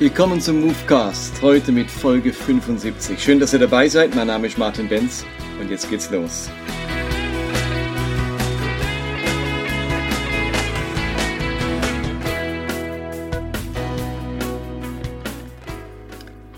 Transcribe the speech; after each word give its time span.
Willkommen 0.00 0.40
zum 0.40 0.60
Movecast, 0.60 1.42
heute 1.42 1.72
mit 1.72 1.90
Folge 1.90 2.32
75. 2.32 3.18
Schön, 3.20 3.40
dass 3.40 3.52
ihr 3.52 3.58
dabei 3.58 3.88
seid. 3.88 4.14
Mein 4.14 4.28
Name 4.28 4.46
ist 4.46 4.56
Martin 4.56 4.88
Benz 4.88 5.24
und 5.60 5.70
jetzt 5.70 5.90
geht's 5.90 6.08
los. 6.12 6.48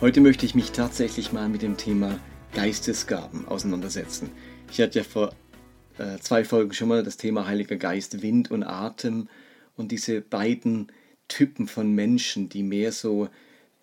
Heute 0.03 0.21
möchte 0.21 0.45
ich 0.45 0.55
mich 0.55 0.73
tatsächlich 0.73 1.33
mal 1.33 1.49
mit 1.49 1.63
dem 1.63 1.79
Thema 1.79 2.21
Geistesgaben 2.53 3.49
auseinandersetzen. 3.49 4.33
Ich 4.71 4.83
hatte 4.83 4.99
ja 4.99 5.05
vor 5.05 5.33
äh, 5.97 6.19
zwei 6.19 6.45
Folgen 6.45 6.75
schon 6.75 6.89
mal 6.89 7.03
das 7.03 7.17
Thema 7.17 7.47
Heiliger 7.47 7.77
Geist, 7.77 8.21
Wind 8.21 8.51
und 8.51 8.65
Atem 8.65 9.31
und 9.77 9.93
diese 9.93 10.21
beiden 10.21 10.93
Typen 11.31 11.67
von 11.67 11.95
Menschen, 11.95 12.51
die 12.51 12.63
mehr 12.63 12.93
so 12.93 13.31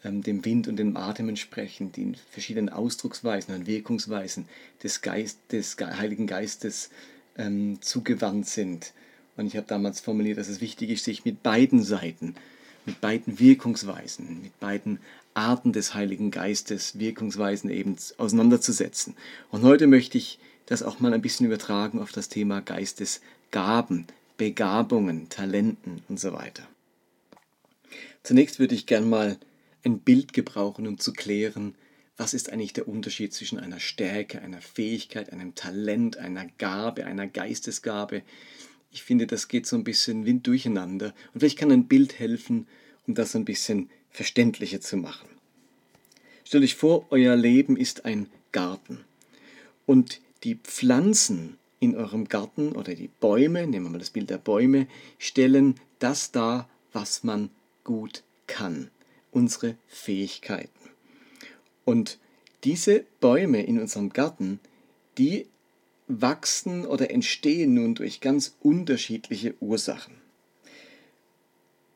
ähm, 0.03 0.21
dem 0.21 0.45
Wind 0.45 0.67
und 0.67 0.75
dem 0.75 0.95
Atem 0.95 1.29
entsprechen, 1.29 1.91
die 1.91 2.03
in 2.03 2.15
verschiedenen 2.29 2.69
Ausdrucksweisen 2.69 3.55
und 3.55 3.65
Wirkungsweisen 3.65 4.47
des, 4.83 5.01
Geist, 5.01 5.39
des 5.51 5.77
Heiligen 5.79 6.27
Geistes 6.27 6.91
ähm, 7.37 7.79
zugewandt 7.81 8.47
sind. 8.47 8.93
Und 9.37 9.47
ich 9.47 9.55
habe 9.55 9.67
damals 9.67 9.99
formuliert, 9.99 10.37
dass 10.37 10.49
es 10.49 10.61
wichtig 10.61 10.89
ist, 10.91 11.05
sich 11.05 11.25
mit 11.25 11.41
beiden 11.41 11.83
Seiten, 11.83 12.35
mit 12.85 13.01
beiden 13.01 13.39
Wirkungsweisen, 13.39 14.41
mit 14.41 14.59
beiden 14.59 14.99
Arten 15.33 15.73
des 15.73 15.93
Heiligen 15.93 16.31
Geistes, 16.31 16.99
Wirkungsweisen 16.99 17.69
eben 17.69 17.95
auseinanderzusetzen. 18.17 19.15
Und 19.51 19.61
heute 19.63 19.87
möchte 19.87 20.17
ich 20.17 20.39
das 20.65 20.83
auch 20.83 20.99
mal 20.99 21.13
ein 21.13 21.21
bisschen 21.21 21.45
übertragen 21.45 21.99
auf 21.99 22.11
das 22.11 22.29
Thema 22.29 22.61
Geistesgaben, 22.61 24.05
Begabungen, 24.37 25.29
Talenten 25.29 26.01
und 26.09 26.19
so 26.19 26.33
weiter. 26.33 26.67
Zunächst 28.23 28.59
würde 28.59 28.75
ich 28.75 28.85
gern 28.85 29.09
mal 29.09 29.37
ein 29.83 29.99
Bild 29.99 30.33
gebrauchen, 30.33 30.87
um 30.87 30.99
zu 30.99 31.13
klären, 31.13 31.75
was 32.17 32.33
ist 32.33 32.51
eigentlich 32.51 32.73
der 32.73 32.87
Unterschied 32.87 33.33
zwischen 33.33 33.59
einer 33.59 33.79
Stärke, 33.79 34.41
einer 34.41 34.61
Fähigkeit, 34.61 35.31
einem 35.31 35.55
Talent, 35.55 36.17
einer 36.17 36.47
Gabe, 36.57 37.05
einer 37.05 37.27
Geistesgabe. 37.27 38.23
Ich 38.91 39.03
finde, 39.03 39.27
das 39.27 39.47
geht 39.47 39.67
so 39.67 39.75
ein 39.75 39.83
bisschen 39.83 40.25
wind 40.25 40.47
durcheinander 40.47 41.13
und 41.33 41.39
vielleicht 41.39 41.59
kann 41.59 41.71
ein 41.71 41.87
Bild 41.87 42.17
helfen, 42.17 42.67
um 43.05 43.13
das 43.13 43.35
ein 43.35 43.45
bisschen 43.45 43.89
verständlicher 44.09 44.81
zu 44.81 44.97
machen. 44.97 45.29
Stellt 46.43 46.63
euch 46.63 46.75
vor, 46.75 47.05
euer 47.11 47.35
Leben 47.35 47.77
ist 47.77 48.05
ein 48.05 48.27
Garten 48.51 49.05
und 49.85 50.21
die 50.43 50.55
Pflanzen 50.55 51.57
in 51.79 51.95
eurem 51.95 52.27
Garten 52.27 52.71
oder 52.71 52.95
die 52.95 53.09
Bäume, 53.19 53.67
nehmen 53.67 53.85
wir 53.85 53.91
mal 53.91 53.99
das 53.99 54.09
Bild 54.09 54.29
der 54.29 54.39
Bäume, 54.39 54.87
stellen 55.19 55.75
das 55.99 56.31
dar, 56.31 56.67
was 56.93 57.23
man 57.23 57.49
gut 57.87 58.23
kann, 58.45 58.91
unsere 59.31 59.75
Fähigkeiten. 59.87 60.91
Und 61.85 62.19
diese 62.63 63.05
Bäume 63.21 63.63
in 63.63 63.79
unserem 63.79 64.09
Garten, 64.09 64.59
die 65.17 65.47
wachsen 66.07 66.85
oder 66.85 67.09
entstehen 67.09 67.73
nun 67.73 67.95
durch 67.95 68.19
ganz 68.19 68.55
unterschiedliche 68.61 69.55
Ursachen. 69.61 70.15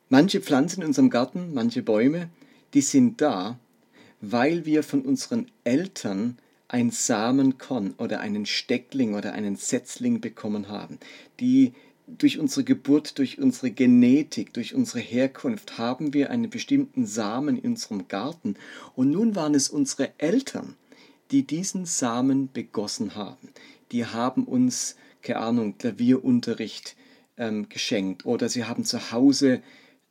Manche 0.08 0.40
Pflanzen 0.40 0.80
in 0.80 0.88
unserem 0.88 1.10
Garten, 1.10 1.52
manche 1.52 1.82
Bäume, 1.82 2.30
die 2.74 2.80
sind 2.80 3.20
da, 3.20 3.58
weil 4.20 4.64
wir 4.64 4.82
von 4.82 5.02
unseren 5.02 5.50
Eltern 5.64 6.38
ein 6.68 6.90
Samenkorn 6.90 7.94
oder 7.98 8.20
einen 8.20 8.46
Steckling 8.46 9.14
oder 9.14 9.34
einen 9.34 9.56
Setzling 9.56 10.22
bekommen 10.22 10.68
haben. 10.68 10.98
Die 11.38 11.74
durch 12.06 12.38
unsere 12.38 12.64
Geburt, 12.64 13.18
durch 13.18 13.38
unsere 13.38 13.70
Genetik, 13.70 14.52
durch 14.52 14.74
unsere 14.74 15.00
Herkunft 15.00 15.78
haben 15.78 16.12
wir 16.14 16.30
einen 16.30 16.50
bestimmten 16.50 17.06
Samen 17.06 17.56
in 17.58 17.72
unserem 17.72 18.08
Garten. 18.08 18.56
Und 18.94 19.10
nun 19.10 19.34
waren 19.36 19.54
es 19.54 19.68
unsere 19.68 20.12
Eltern, 20.18 20.76
die 21.30 21.46
diesen 21.46 21.86
Samen 21.86 22.50
begossen 22.52 23.14
haben. 23.14 23.48
Die 23.92 24.06
haben 24.06 24.44
uns, 24.44 24.96
keine 25.22 25.40
Ahnung, 25.40 25.78
Klavierunterricht 25.78 26.96
ähm, 27.36 27.68
geschenkt 27.68 28.26
oder 28.26 28.48
sie 28.48 28.64
haben 28.64 28.84
zu 28.84 29.12
Hause 29.12 29.62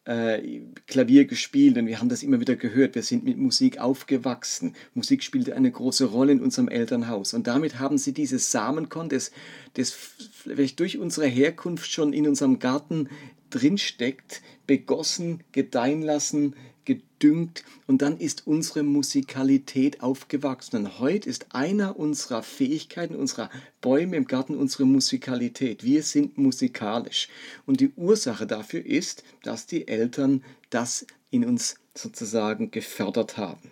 äh, 0.05 0.61
Klavier 0.87 1.25
gespielt 1.25 1.77
und 1.77 1.87
wir 1.87 1.99
haben 1.99 2.09
das 2.09 2.23
immer 2.23 2.39
wieder 2.39 2.55
gehört. 2.55 2.95
Wir 2.95 3.03
sind 3.03 3.23
mit 3.23 3.37
Musik 3.37 3.79
aufgewachsen. 3.79 4.75
Musik 4.93 5.23
spielte 5.23 5.55
eine 5.55 5.71
große 5.71 6.05
Rolle 6.05 6.31
in 6.31 6.41
unserem 6.41 6.69
Elternhaus. 6.69 7.33
Und 7.33 7.47
damit 7.47 7.79
haben 7.79 7.97
sie 7.97 8.13
dieses 8.13 8.51
Samenkorn, 8.51 9.09
das, 9.09 9.31
das 9.75 9.91
vielleicht 9.91 10.79
durch 10.79 10.97
unsere 10.97 11.27
Herkunft 11.27 11.91
schon 11.91 12.13
in 12.13 12.27
unserem 12.27 12.59
Garten 12.59 13.09
drinsteckt, 13.51 14.41
begossen, 14.65 15.43
gedeihen 15.51 16.01
lassen, 16.01 16.55
gedüngt 16.85 17.63
und 17.87 18.01
dann 18.01 18.17
ist 18.17 18.47
unsere 18.47 18.83
Musikalität 18.83 20.01
aufgewachsen. 20.01 20.77
Und 20.77 20.99
heute 20.99 21.29
ist 21.29 21.53
einer 21.53 21.97
unserer 21.97 22.43
Fähigkeiten, 22.43 23.15
unserer 23.15 23.49
Bäume 23.81 24.15
im 24.17 24.25
Garten 24.25 24.55
unsere 24.55 24.85
Musikalität. 24.85 25.83
Wir 25.83 26.03
sind 26.03 26.37
musikalisch. 26.37 27.29
Und 27.65 27.79
die 27.79 27.91
Ursache 27.95 28.47
dafür 28.47 28.85
ist, 28.85 29.23
dass 29.43 29.67
die 29.67 29.87
Eltern 29.87 30.43
das 30.69 31.05
in 31.29 31.45
uns 31.45 31.75
sozusagen 31.95 32.71
gefördert 32.71 33.37
haben. 33.37 33.71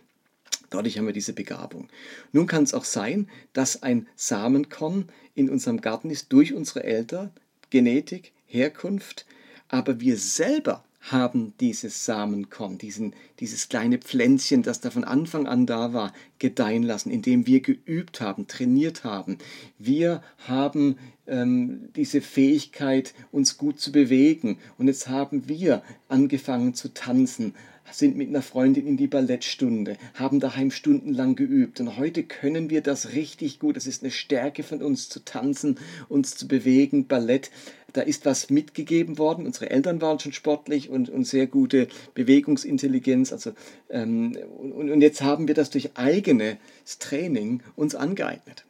Dadurch 0.70 0.97
haben 0.97 1.08
wir 1.08 1.14
diese 1.14 1.34
Begabung. 1.34 1.88
Nun 2.31 2.46
kann 2.46 2.64
es 2.64 2.74
auch 2.74 2.86
sein, 2.86 3.28
dass 3.53 3.81
ein 3.81 4.08
Samenkorn 4.16 5.09
in 5.34 5.50
unserem 5.50 5.81
Garten 5.81 6.09
ist 6.09 6.31
durch 6.31 6.53
unsere 6.53 6.84
Eltern, 6.84 7.31
Genetik, 7.70 8.34
Herkunft, 8.46 9.26
aber 9.68 10.00
wir 10.00 10.18
selber 10.18 10.84
haben 11.02 11.54
dieses 11.60 12.06
Samenkorn, 12.06 12.78
diesen, 12.78 13.14
dieses 13.40 13.70
kleine 13.70 13.98
Pflänzchen, 14.00 14.64
das 14.64 14.82
da 14.82 14.92
von 14.92 15.04
Anfang 15.04 15.48
an 15.48 15.66
da 15.66 15.94
war, 15.94 16.14
gedeihen 16.40 16.84
lassen, 16.84 17.10
indem 17.10 17.48
wir 17.48 17.62
geübt 17.62 18.22
haben, 18.22 18.48
trainiert 18.48 19.04
haben. 19.04 19.38
Wir 19.78 20.22
haben 20.48 20.98
ähm, 21.26 21.90
diese 21.96 22.22
Fähigkeit, 22.22 23.14
uns 23.32 23.58
gut 23.58 23.80
zu 23.80 23.92
bewegen. 23.92 24.58
Und 24.78 24.88
jetzt 24.88 25.08
haben 25.08 25.48
wir 25.48 25.84
angefangen 26.09 26.74
zu 26.74 26.94
tanzen, 26.94 27.56
sind 27.92 28.18
mit 28.18 28.30
einer 28.30 28.42
Freundin 28.42 28.88
in 28.88 28.98
die 28.98 29.08
Ballettstunde, 29.08 29.98
haben 30.14 30.40
daheim 30.40 30.72
stundenlang 30.72 31.36
geübt. 31.36 31.80
Und 31.80 31.98
heute 31.98 32.24
können 32.24 32.70
wir 32.70 32.82
das 32.82 33.14
richtig 33.14 33.60
gut. 33.60 33.78
Es 33.78 33.88
ist 33.88 34.04
eine 34.04 34.12
Stärke 34.12 34.64
von 34.64 34.82
uns 34.82 35.10
zu 35.10 35.24
tanzen, 35.24 35.78
uns 36.08 36.36
zu 36.36 36.48
bewegen, 36.48 37.08
Ballett. 37.08 37.52
Da 37.94 38.02
ist 38.02 38.26
was 38.26 38.50
mitgegeben 38.50 39.18
worden. 39.18 39.46
Unsere 39.46 39.70
Eltern 39.72 40.02
waren 40.02 40.20
schon 40.20 40.34
sportlich 40.34 40.90
und, 40.90 41.10
und 41.10 41.26
sehr 41.26 41.48
gute 41.48 41.88
Bewegungsintelligenz. 42.14 43.34
Also, 43.34 43.54
ähm, 43.90 44.38
und, 44.60 44.92
und 44.92 45.02
jetzt 45.02 45.22
haben 45.22 45.48
wir 45.48 45.56
das 45.56 45.70
durch 45.70 45.98
eigenes 45.98 46.58
Training 47.00 47.62
uns 47.76 47.96
angeeignet. 47.96 48.66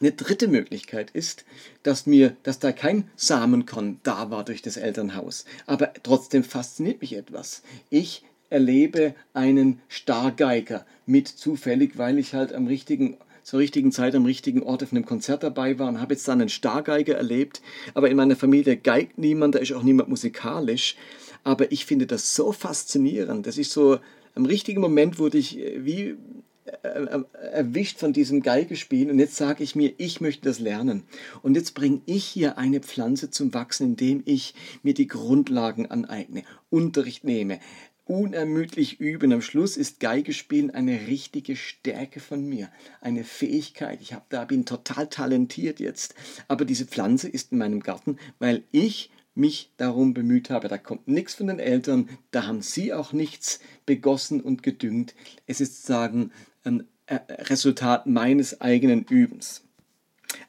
Eine 0.00 0.12
dritte 0.12 0.48
Möglichkeit 0.48 1.10
ist, 1.12 1.44
dass 1.84 2.06
mir, 2.06 2.36
dass 2.42 2.58
da 2.58 2.72
kein 2.72 3.08
Samenkorn 3.16 4.00
da 4.02 4.30
war 4.30 4.44
durch 4.44 4.60
das 4.60 4.76
Elternhaus, 4.76 5.44
aber 5.66 5.92
trotzdem 6.02 6.42
fasziniert 6.42 7.00
mich 7.00 7.14
etwas. 7.14 7.62
Ich 7.90 8.24
erlebe 8.50 9.14
einen 9.34 9.80
Stargeiger 9.88 10.84
mit 11.06 11.28
zufällig, 11.28 11.96
weil 11.96 12.18
ich 12.18 12.34
halt 12.34 12.52
am 12.52 12.66
richtigen 12.66 13.16
zur 13.44 13.60
richtigen 13.60 13.92
Zeit 13.92 14.14
am 14.14 14.24
richtigen 14.24 14.62
Ort 14.62 14.82
auf 14.82 14.90
einem 14.90 15.04
Konzert 15.04 15.42
dabei 15.42 15.78
war 15.78 15.88
und 15.88 16.00
habe 16.00 16.14
jetzt 16.14 16.26
dann 16.26 16.40
einen 16.40 16.48
Stargeiger 16.48 17.14
erlebt. 17.14 17.60
Aber 17.92 18.08
in 18.08 18.16
meiner 18.16 18.36
Familie 18.36 18.78
geigt 18.78 19.18
niemand, 19.18 19.54
da 19.54 19.58
ist 19.58 19.72
auch 19.72 19.82
niemand 19.82 20.08
musikalisch. 20.08 20.96
Aber 21.44 21.70
ich 21.70 21.84
finde 21.84 22.06
das 22.06 22.34
so 22.34 22.52
faszinierend. 22.52 23.46
Das 23.46 23.58
ist 23.58 23.70
so, 23.70 23.98
am 24.34 24.46
richtigen 24.46 24.80
Moment 24.80 25.18
wurde 25.18 25.36
ich 25.36 25.58
äh, 25.58 25.84
wie 25.84 26.16
erwischt 26.64 27.98
von 27.98 28.12
diesem 28.12 28.42
Geigespielen 28.42 29.10
und 29.10 29.18
jetzt 29.18 29.36
sage 29.36 29.62
ich 29.62 29.76
mir, 29.76 29.92
ich 29.98 30.20
möchte 30.20 30.48
das 30.48 30.58
lernen. 30.58 31.02
Und 31.42 31.56
jetzt 31.56 31.74
bringe 31.74 32.00
ich 32.06 32.24
hier 32.24 32.58
eine 32.58 32.80
Pflanze 32.80 33.30
zum 33.30 33.52
Wachsen, 33.52 33.90
indem 33.90 34.22
ich 34.24 34.54
mir 34.82 34.94
die 34.94 35.06
Grundlagen 35.06 35.90
aneigne, 35.90 36.44
Unterricht 36.70 37.24
nehme, 37.24 37.60
unermüdlich 38.06 39.00
üben. 39.00 39.32
Am 39.32 39.42
Schluss 39.42 39.76
ist 39.76 40.00
Geigespielen 40.00 40.70
eine 40.70 41.06
richtige 41.06 41.56
Stärke 41.56 42.20
von 42.20 42.46
mir, 42.46 42.70
eine 43.00 43.24
Fähigkeit. 43.24 44.00
Ich 44.00 44.14
hab, 44.14 44.28
da 44.30 44.44
bin 44.44 44.64
total 44.64 45.08
talentiert 45.08 45.80
jetzt. 45.80 46.14
Aber 46.48 46.64
diese 46.64 46.86
Pflanze 46.86 47.28
ist 47.28 47.52
in 47.52 47.58
meinem 47.58 47.80
Garten, 47.80 48.18
weil 48.38 48.64
ich 48.72 49.10
mich 49.34 49.70
darum 49.76 50.14
bemüht 50.14 50.50
habe. 50.50 50.68
Da 50.68 50.78
kommt 50.78 51.08
nichts 51.08 51.34
von 51.34 51.48
den 51.48 51.58
Eltern, 51.58 52.08
da 52.30 52.46
haben 52.46 52.62
sie 52.62 52.92
auch 52.92 53.12
nichts 53.12 53.60
begossen 53.84 54.40
und 54.40 54.62
gedüngt. 54.62 55.14
Es 55.46 55.60
ist 55.60 55.76
sozusagen 55.76 56.30
ein 56.64 56.86
äh, 57.06 57.16
Resultat 57.44 58.06
meines 58.06 58.60
eigenen 58.60 59.04
Übens. 59.04 59.62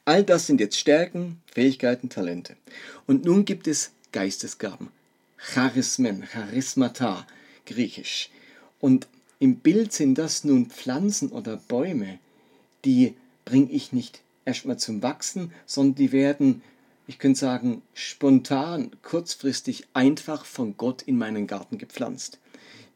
All 0.04 0.24
das 0.24 0.46
sind 0.46 0.60
jetzt 0.60 0.78
Stärken, 0.78 1.40
Fähigkeiten, 1.52 2.08
Talente. 2.08 2.56
Und 3.06 3.24
nun 3.24 3.44
gibt 3.44 3.68
es 3.68 3.92
Geistesgaben, 4.12 4.88
Charismen, 5.36 6.24
Charismata, 6.24 7.26
griechisch. 7.66 8.30
Und 8.80 9.06
im 9.38 9.56
Bild 9.56 9.92
sind 9.92 10.16
das 10.16 10.44
nun 10.44 10.66
Pflanzen 10.66 11.30
oder 11.30 11.56
Bäume, 11.56 12.18
die 12.84 13.14
bringe 13.44 13.70
ich 13.70 13.92
nicht 13.92 14.22
erstmal 14.44 14.78
zum 14.78 15.02
Wachsen, 15.02 15.52
sondern 15.66 15.96
die 15.96 16.12
werden, 16.12 16.62
ich 17.06 17.18
könnte 17.18 17.40
sagen, 17.40 17.82
spontan, 17.94 18.90
kurzfristig 19.02 19.86
einfach 19.92 20.44
von 20.44 20.76
Gott 20.76 21.02
in 21.02 21.18
meinen 21.18 21.46
Garten 21.46 21.78
gepflanzt. 21.78 22.38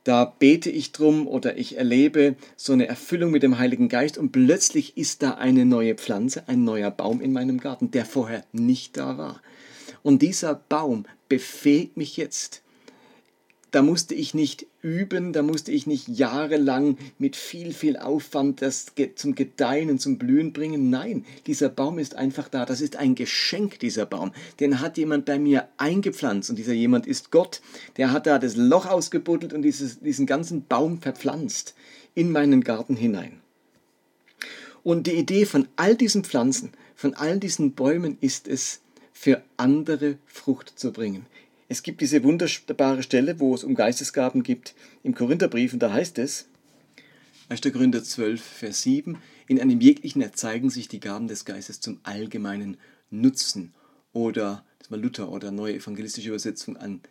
Da 0.04 0.24
bete 0.24 0.70
ich 0.70 0.92
drum 0.92 1.26
oder 1.26 1.58
ich 1.58 1.76
erlebe 1.76 2.36
so 2.56 2.72
eine 2.72 2.86
Erfüllung 2.86 3.30
mit 3.30 3.42
dem 3.42 3.58
Heiligen 3.58 3.88
Geist 3.88 4.16
und 4.16 4.32
plötzlich 4.32 4.96
ist 4.96 5.22
da 5.22 5.32
eine 5.32 5.64
neue 5.64 5.94
Pflanze, 5.94 6.44
ein 6.48 6.64
neuer 6.64 6.90
Baum 6.90 7.20
in 7.20 7.32
meinem 7.32 7.58
Garten, 7.58 7.90
der 7.90 8.06
vorher 8.06 8.44
nicht 8.52 8.96
da 8.96 9.18
war. 9.18 9.42
Und 10.02 10.22
dieser 10.22 10.54
Baum 10.54 11.04
befähigt 11.28 11.96
mich 11.96 12.16
jetzt, 12.16 12.62
da 13.70 13.82
musste 13.82 14.14
ich 14.14 14.34
nicht 14.34 14.66
üben, 14.82 15.32
da 15.32 15.42
musste 15.42 15.70
ich 15.70 15.86
nicht 15.86 16.08
jahrelang 16.08 16.96
mit 17.18 17.36
viel, 17.36 17.72
viel 17.72 17.96
Aufwand 17.96 18.62
das 18.62 18.86
zum 19.14 19.34
Gedeihen 19.34 19.90
und 19.90 20.00
zum 20.00 20.18
Blühen 20.18 20.52
bringen. 20.52 20.90
Nein, 20.90 21.24
dieser 21.46 21.68
Baum 21.68 21.98
ist 21.98 22.16
einfach 22.16 22.48
da. 22.48 22.64
Das 22.66 22.80
ist 22.80 22.96
ein 22.96 23.14
Geschenk, 23.14 23.78
dieser 23.78 24.06
Baum. 24.06 24.32
Den 24.58 24.80
hat 24.80 24.98
jemand 24.98 25.24
bei 25.24 25.38
mir 25.38 25.68
eingepflanzt 25.76 26.50
und 26.50 26.56
dieser 26.56 26.72
jemand 26.72 27.06
ist 27.06 27.30
Gott. 27.30 27.60
Der 27.96 28.12
hat 28.12 28.26
da 28.26 28.38
das 28.38 28.56
Loch 28.56 28.86
ausgebuddelt 28.86 29.52
und 29.52 29.62
dieses, 29.62 30.00
diesen 30.00 30.26
ganzen 30.26 30.64
Baum 30.66 31.00
verpflanzt 31.00 31.74
in 32.14 32.32
meinen 32.32 32.64
Garten 32.64 32.96
hinein. 32.96 33.40
Und 34.82 35.06
die 35.06 35.14
Idee 35.14 35.44
von 35.44 35.68
all 35.76 35.94
diesen 35.94 36.24
Pflanzen, 36.24 36.72
von 36.94 37.14
all 37.14 37.38
diesen 37.38 37.72
Bäumen 37.72 38.16
ist 38.20 38.48
es, 38.48 38.80
für 39.12 39.42
andere 39.58 40.16
Frucht 40.24 40.78
zu 40.78 40.92
bringen. 40.92 41.26
Es 41.70 41.84
gibt 41.84 42.00
diese 42.00 42.24
wunderbare 42.24 43.04
Stelle, 43.04 43.38
wo 43.38 43.54
es 43.54 43.62
um 43.62 43.76
Geistesgaben 43.76 44.42
gibt 44.42 44.74
im 45.04 45.14
Korintherbrief, 45.14 45.72
und 45.72 45.78
da 45.78 45.92
heißt 45.92 46.18
es, 46.18 46.48
1. 47.48 47.60
Korinther 47.60 48.02
12, 48.02 48.42
Vers 48.42 48.82
7, 48.82 49.18
in 49.46 49.60
einem 49.60 49.80
jeglichen 49.80 50.20
erzeigen 50.20 50.68
sich 50.68 50.88
die 50.88 50.98
Gaben 50.98 51.28
des 51.28 51.44
Geistes 51.44 51.78
zum 51.78 52.00
allgemeinen 52.02 52.76
Nutzen. 53.10 53.72
Oder, 54.12 54.64
das 54.80 54.90
mal 54.90 55.00
Luther 55.00 55.30
oder 55.30 55.52
neue 55.52 55.76
evangelistische 55.76 56.30
Übersetzung 56.30 56.76
an. 56.76 57.02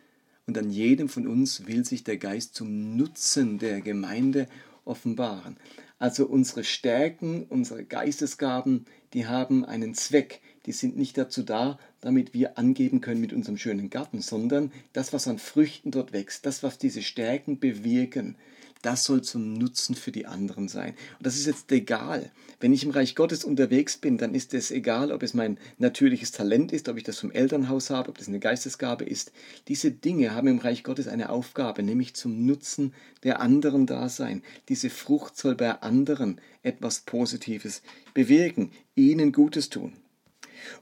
Und 0.46 0.58
an 0.58 0.72
jedem 0.72 1.08
von 1.08 1.26
uns 1.26 1.66
will 1.66 1.86
sich 1.86 2.04
der 2.04 2.18
Geist 2.18 2.54
zum 2.54 2.98
Nutzen 2.98 3.60
der 3.60 3.80
Gemeinde 3.80 4.46
offenbaren. 4.84 5.56
Also 6.00 6.26
unsere 6.26 6.66
Stärken, 6.66 7.46
unsere 7.46 7.86
Geistesgaben, 7.86 8.88
die 9.14 9.26
haben 9.26 9.64
einen 9.64 9.94
Zweck. 9.94 10.42
Die 10.66 10.72
sind 10.72 10.98
nicht 10.98 11.18
dazu 11.18 11.44
da, 11.44 11.80
damit 12.02 12.34
wir 12.34 12.58
angeben 12.58 13.02
können 13.02 13.22
mit 13.22 13.34
unserem 13.34 13.58
schönen 13.58 13.90
Garten, 13.90 14.22
sondern 14.22 14.72
das, 14.94 15.14
was 15.14 15.28
an 15.28 15.40
Früchten 15.40 15.92
dort 15.92 16.14
wächst, 16.14 16.46
das, 16.46 16.64
was 16.64 16.78
diese 16.78 17.02
Stärken 17.02 17.60
bewirken, 17.60 18.36
das 18.82 19.04
soll 19.04 19.22
zum 19.22 19.54
Nutzen 19.54 19.94
für 19.94 20.12
die 20.12 20.26
anderen 20.26 20.70
sein. 20.70 20.94
Und 21.18 21.26
das 21.26 21.36
ist 21.36 21.48
jetzt 21.48 21.72
egal. 21.72 22.32
Wenn 22.62 22.72
ich 22.72 22.84
im 22.84 22.92
Reich 22.92 23.14
Gottes 23.16 23.44
unterwegs 23.44 23.98
bin, 23.98 24.18
dann 24.18 24.34
ist 24.34 24.54
es 24.54 24.72
egal, 24.72 25.12
ob 25.12 25.22
es 25.22 25.34
mein 25.34 25.58
natürliches 25.80 26.32
Talent 26.32 26.72
ist, 26.72 26.88
ob 26.88 26.98
ich 26.98 27.04
das 27.04 27.20
vom 27.20 27.32
Elternhaus 27.32 27.90
habe, 27.90 28.10
ob 28.10 28.18
das 28.18 28.30
eine 28.30 28.40
Geistesgabe 28.40 29.04
ist. 29.04 29.34
Diese 29.68 29.92
Dinge 29.92 30.34
haben 30.34 30.48
im 30.48 30.60
Reich 30.60 30.84
Gottes 30.84 31.10
eine 31.10 31.30
Aufgabe, 31.30 31.84
nämlich 31.84 32.14
zum 32.14 32.46
Nutzen 32.46 32.94
der 33.24 33.42
anderen 33.42 33.86
da 33.86 34.08
sein. 34.08 34.44
Diese 34.70 34.90
Frucht 34.90 35.38
soll 35.38 35.56
bei 35.56 35.82
anderen 35.82 36.40
etwas 36.64 37.02
Positives 37.02 37.82
bewirken, 38.14 38.72
ihnen 38.96 39.34
Gutes 39.34 39.70
tun. 39.70 39.94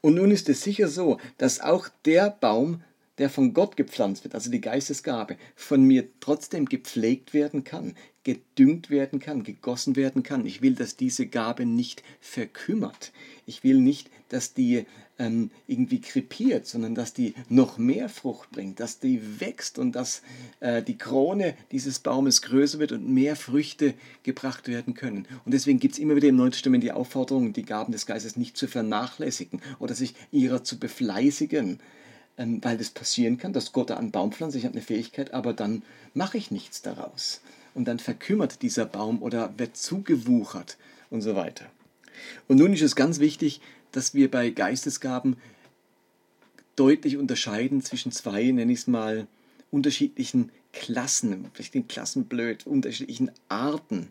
Und 0.01 0.15
nun 0.15 0.31
ist 0.31 0.49
es 0.49 0.61
sicher 0.61 0.87
so, 0.87 1.19
dass 1.37 1.59
auch 1.59 1.89
der 2.05 2.29
Baum, 2.29 2.83
der 3.17 3.29
von 3.29 3.53
Gott 3.53 3.77
gepflanzt 3.77 4.23
wird, 4.23 4.35
also 4.35 4.51
die 4.51 4.61
Geistesgabe, 4.61 5.37
von 5.55 5.83
mir 5.83 6.07
trotzdem 6.19 6.65
gepflegt 6.65 7.33
werden 7.33 7.63
kann, 7.63 7.95
gedüngt 8.27 8.89
werden 8.89 9.19
kann, 9.19 9.43
gegossen 9.43 9.95
werden 9.95 10.21
kann. 10.21 10.45
Ich 10.45 10.61
will, 10.61 10.75
dass 10.75 10.97
diese 10.97 11.27
Gabe 11.27 11.65
nicht 11.65 12.03
verkümmert. 12.19 13.13
Ich 13.45 13.63
will 13.63 13.79
nicht, 13.79 14.09
dass 14.27 14.53
die 14.53 14.85
ähm, 15.17 15.49
irgendwie 15.65 16.01
krepiert, 16.01 16.67
sondern 16.67 16.93
dass 16.93 17.13
die 17.13 17.35
noch 17.47 17.77
mehr 17.77 18.09
Frucht 18.09 18.51
bringt, 18.51 18.81
dass 18.81 18.99
die 18.99 19.39
wächst 19.39 19.79
und 19.79 19.93
dass 19.93 20.23
äh, 20.59 20.83
die 20.83 20.97
Krone 20.97 21.55
dieses 21.71 21.99
Baumes 21.99 22.41
größer 22.41 22.79
wird 22.79 22.91
und 22.91 23.07
mehr 23.07 23.37
Früchte 23.37 23.93
gebracht 24.23 24.67
werden 24.67 24.93
können. 24.93 25.25
Und 25.45 25.53
deswegen 25.53 25.79
gibt 25.79 25.93
es 25.93 25.99
immer 25.99 26.17
wieder 26.17 26.27
im 26.27 26.35
Neuen 26.35 26.51
Testament 26.51 26.83
die 26.83 26.91
Aufforderung, 26.91 27.53
die 27.53 27.63
Gaben 27.63 27.93
des 27.93 28.05
Geistes 28.05 28.35
nicht 28.35 28.57
zu 28.57 28.67
vernachlässigen 28.67 29.61
oder 29.79 29.95
sich 29.95 30.15
ihrer 30.31 30.65
zu 30.65 30.77
befleißigen 30.77 31.79
ähm, 32.37 32.59
weil 32.61 32.77
das 32.77 32.89
passieren 32.89 33.37
kann, 33.37 33.53
dass 33.53 33.71
Gott 33.71 33.89
da 33.89 33.95
einen 33.95 34.11
Baum 34.11 34.33
pflanzt, 34.33 34.57
ich 34.57 34.65
habe 34.65 34.73
eine 34.73 34.83
Fähigkeit, 34.83 35.33
aber 35.33 35.53
dann 35.53 35.81
mache 36.13 36.37
ich 36.37 36.51
nichts 36.51 36.81
daraus. 36.81 37.39
Und 37.77 37.85
dann 37.85 37.99
verkümmert 37.99 38.63
dieser 38.63 38.85
Baum 38.87 39.21
oder 39.21 39.53
wird 39.59 39.77
zugewuchert 39.77 40.77
und 41.11 41.21
so 41.21 41.35
weiter. 41.35 41.67
Und 42.47 42.57
nun 42.57 42.73
ist 42.73 42.81
es 42.81 42.95
ganz 42.95 43.19
wichtig, 43.19 43.61
dass 43.91 44.15
wir 44.15 44.31
bei 44.31 44.49
Geistesgaben 44.49 45.37
deutlich 46.75 47.17
unterscheiden 47.17 47.83
zwischen 47.83 48.11
zwei, 48.11 48.45
nenne 48.49 48.73
ich 48.73 48.79
es 48.79 48.87
mal, 48.87 49.27
unterschiedlichen 49.69 50.51
Klassen, 50.73 51.51
vielleicht 51.53 51.75
den 51.75 51.87
Klassen 51.87 52.25
blöd, 52.25 52.65
unterschiedlichen 52.65 53.29
Arten 53.47 54.07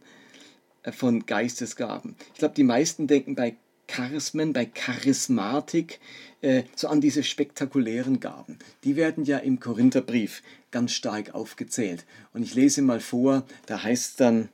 äh, 0.84 0.92
von 0.92 1.26
Geistesgaben. 1.26 2.14
Ich 2.34 2.38
glaube, 2.38 2.54
die 2.54 2.62
meisten 2.62 3.08
denken 3.08 3.34
bei 3.34 3.56
Charismen, 3.86 4.52
bei 4.52 4.66
Charismatik, 4.66 6.00
äh, 6.40 6.64
so 6.74 6.88
an 6.88 7.00
diese 7.00 7.22
spektakulären 7.22 8.20
Gaben. 8.20 8.58
Die 8.84 8.96
werden 8.96 9.24
ja 9.24 9.38
im 9.38 9.60
Korintherbrief 9.60 10.42
ganz 10.70 10.92
stark 10.92 11.34
aufgezählt. 11.34 12.04
Und 12.32 12.42
ich 12.42 12.54
lese 12.54 12.82
mal 12.82 13.00
vor, 13.00 13.46
da 13.66 13.82
heißt 13.82 14.20
dann, 14.20 14.48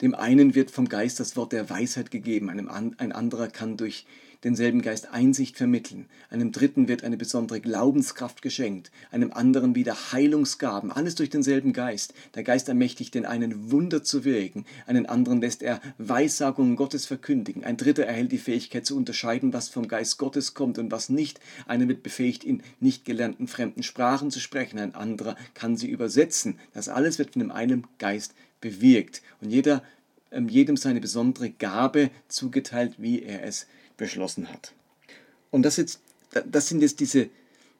dem 0.00 0.14
einen 0.14 0.54
wird 0.54 0.70
vom 0.70 0.88
Geist 0.88 1.20
das 1.20 1.36
Wort 1.36 1.52
der 1.52 1.70
Weisheit 1.70 2.10
gegeben, 2.10 2.50
einem 2.50 2.68
an, 2.68 2.94
ein 2.98 3.12
anderer 3.12 3.48
kann 3.48 3.76
durch 3.76 4.06
denselben 4.46 4.80
Geist 4.80 5.12
Einsicht 5.12 5.56
vermitteln, 5.56 6.06
einem 6.30 6.52
dritten 6.52 6.86
wird 6.86 7.02
eine 7.02 7.16
besondere 7.16 7.60
Glaubenskraft 7.60 8.42
geschenkt, 8.42 8.92
einem 9.10 9.32
anderen 9.32 9.74
wieder 9.74 10.12
Heilungsgaben, 10.12 10.92
alles 10.92 11.16
durch 11.16 11.30
denselben 11.30 11.72
Geist. 11.72 12.14
Der 12.36 12.44
Geist 12.44 12.68
ermächtigt 12.68 13.14
den 13.16 13.26
einen 13.26 13.72
Wunder 13.72 14.04
zu 14.04 14.24
wirken, 14.24 14.64
einen 14.86 15.06
anderen 15.06 15.40
lässt 15.40 15.64
er 15.64 15.80
Weissagungen 15.98 16.76
Gottes 16.76 17.06
verkündigen, 17.06 17.64
ein 17.64 17.76
dritter 17.76 18.04
erhält 18.04 18.30
die 18.30 18.38
Fähigkeit 18.38 18.86
zu 18.86 18.96
unterscheiden, 18.96 19.52
was 19.52 19.68
vom 19.68 19.88
Geist 19.88 20.16
Gottes 20.16 20.54
kommt 20.54 20.78
und 20.78 20.92
was 20.92 21.08
nicht, 21.08 21.40
einer 21.66 21.88
wird 21.88 22.04
befähigt, 22.04 22.44
in 22.44 22.62
nicht 22.78 23.04
gelernten 23.04 23.48
fremden 23.48 23.82
Sprachen 23.82 24.30
zu 24.30 24.38
sprechen, 24.38 24.78
ein 24.78 24.94
anderer 24.94 25.34
kann 25.54 25.76
sie 25.76 25.90
übersetzen. 25.90 26.60
Das 26.72 26.88
alles 26.88 27.18
wird 27.18 27.32
von 27.32 27.40
dem 27.40 27.50
einen 27.50 27.84
Geist 27.98 28.32
bewirkt. 28.60 29.22
Und 29.40 29.50
jeder 29.50 29.82
ähm, 30.30 30.48
jedem 30.48 30.76
seine 30.76 31.00
besondere 31.00 31.50
Gabe 31.50 32.10
zugeteilt, 32.28 32.94
wie 32.98 33.22
er 33.22 33.44
es 33.44 33.66
beschlossen 33.96 34.48
hat. 34.48 34.72
Und 35.50 35.62
das, 35.62 35.76
jetzt, 35.76 36.00
das 36.44 36.68
sind 36.68 36.82
jetzt 36.82 37.00
diese, 37.00 37.28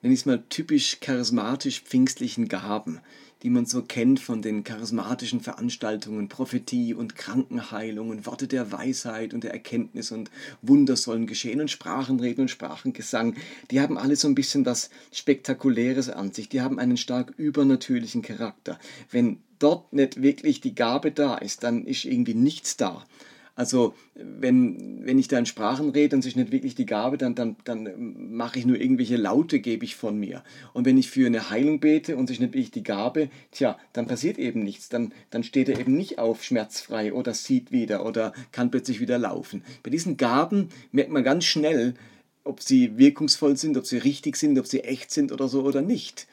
nenne 0.02 0.14
ich 0.14 0.20
es 0.20 0.26
mal, 0.26 0.42
typisch 0.48 0.98
charismatisch-pfingstlichen 1.00 2.48
Gaben, 2.48 3.00
die 3.42 3.50
man 3.50 3.66
so 3.66 3.82
kennt 3.82 4.18
von 4.18 4.40
den 4.40 4.64
charismatischen 4.64 5.40
Veranstaltungen, 5.40 6.28
Prophetie 6.28 6.94
und 6.94 7.16
Krankenheilung 7.16 8.24
Worte 8.24 8.48
der 8.48 8.72
Weisheit 8.72 9.34
und 9.34 9.44
der 9.44 9.52
Erkenntnis 9.52 10.10
und 10.10 10.30
Wunder 10.62 10.96
sollen 10.96 11.26
geschehen 11.26 11.60
und 11.60 11.70
Sprachenreden 11.70 12.42
und 12.42 12.48
Sprachengesang. 12.48 13.36
Die 13.70 13.80
haben 13.80 13.98
alle 13.98 14.16
so 14.16 14.26
ein 14.26 14.34
bisschen 14.34 14.64
was 14.64 14.90
Spektakuläres 15.12 16.08
an 16.08 16.32
sich. 16.32 16.48
Die 16.48 16.62
haben 16.62 16.78
einen 16.78 16.96
stark 16.96 17.34
übernatürlichen 17.36 18.22
Charakter. 18.22 18.78
Wenn 19.10 19.38
dort 19.58 19.92
nicht 19.92 20.22
wirklich 20.22 20.60
die 20.60 20.74
Gabe 20.74 21.12
da 21.12 21.36
ist, 21.36 21.62
dann 21.62 21.84
ist 21.84 22.04
irgendwie 22.04 22.34
nichts 22.34 22.76
da. 22.76 23.04
Also 23.54 23.94
wenn, 24.14 24.95
wenn 25.06 25.20
ich 25.20 25.28
da 25.28 25.38
in 25.38 25.46
Sprachen 25.46 25.90
rede 25.90 26.16
und 26.16 26.22
sich 26.22 26.34
nicht 26.34 26.50
wirklich 26.50 26.74
die 26.74 26.84
Gabe, 26.84 27.16
dann, 27.16 27.36
dann, 27.36 27.56
dann 27.62 28.34
mache 28.34 28.58
ich 28.58 28.66
nur 28.66 28.78
irgendwelche 28.80 29.16
Laute, 29.16 29.60
gebe 29.60 29.84
ich 29.84 29.94
von 29.94 30.18
mir. 30.18 30.42
Und 30.72 30.84
wenn 30.84 30.98
ich 30.98 31.10
für 31.10 31.26
eine 31.26 31.48
Heilung 31.48 31.78
bete 31.78 32.16
und 32.16 32.26
sich 32.26 32.40
nicht 32.40 32.54
wirklich 32.54 32.72
die 32.72 32.82
Gabe, 32.82 33.30
tja, 33.52 33.78
dann 33.92 34.08
passiert 34.08 34.36
eben 34.36 34.64
nichts. 34.64 34.88
Dann, 34.88 35.12
dann 35.30 35.44
steht 35.44 35.68
er 35.68 35.78
eben 35.78 35.96
nicht 35.96 36.18
auf 36.18 36.42
schmerzfrei 36.42 37.12
oder 37.12 37.34
sieht 37.34 37.70
wieder 37.70 38.04
oder 38.04 38.32
kann 38.50 38.72
plötzlich 38.72 39.00
wieder 39.00 39.16
laufen. 39.16 39.62
Bei 39.84 39.90
diesen 39.90 40.16
Gaben 40.16 40.70
merkt 40.90 41.12
man 41.12 41.22
ganz 41.22 41.44
schnell, 41.44 41.94
ob 42.42 42.60
sie 42.60 42.98
wirkungsvoll 42.98 43.56
sind, 43.56 43.76
ob 43.76 43.86
sie 43.86 43.98
richtig 43.98 44.36
sind, 44.36 44.58
ob 44.58 44.66
sie 44.66 44.80
echt 44.80 45.12
sind 45.12 45.30
oder 45.30 45.46
so 45.46 45.62
oder 45.62 45.82
nicht. 45.82 46.26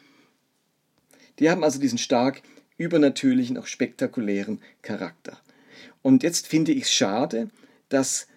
Die 1.37 1.49
haben 1.51 1.63
also 1.63 1.79
diesen 1.79 1.99
stark 1.99 2.41
übernatürlichen, 2.77 3.57
auch 3.57 3.67
spektakulären 3.67 4.59
Charakter. 4.81 5.37
Und 6.01 6.23
jetzt 6.23 6.47
finde 6.47 6.71
ich 6.71 6.83
es 6.83 6.91
schade, 6.91 7.49
dass 7.89 8.27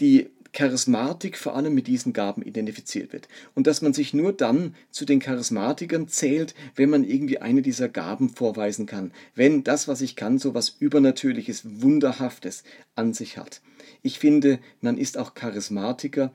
die 0.00 0.30
Charismatik 0.52 1.36
vor 1.36 1.54
allem 1.56 1.74
mit 1.74 1.86
diesen 1.86 2.12
Gaben 2.12 2.42
identifiziert 2.42 3.12
wird. 3.12 3.28
Und 3.54 3.66
dass 3.66 3.82
man 3.82 3.92
sich 3.92 4.14
nur 4.14 4.32
dann 4.32 4.74
zu 4.90 5.04
den 5.04 5.20
Charismatikern 5.20 6.08
zählt, 6.08 6.54
wenn 6.74 6.90
man 6.90 7.04
irgendwie 7.04 7.38
eine 7.38 7.62
dieser 7.62 7.88
Gaben 7.88 8.30
vorweisen 8.30 8.86
kann. 8.86 9.12
Wenn 9.34 9.62
das, 9.62 9.88
was 9.88 10.00
ich 10.00 10.16
kann, 10.16 10.38
so 10.38 10.54
was 10.54 10.70
Übernatürliches, 10.80 11.82
Wunderhaftes 11.82 12.64
an 12.94 13.12
sich 13.12 13.36
hat. 13.36 13.60
Ich 14.02 14.18
finde, 14.18 14.58
man 14.80 14.96
ist 14.96 15.18
auch 15.18 15.34
Charismatiker, 15.34 16.32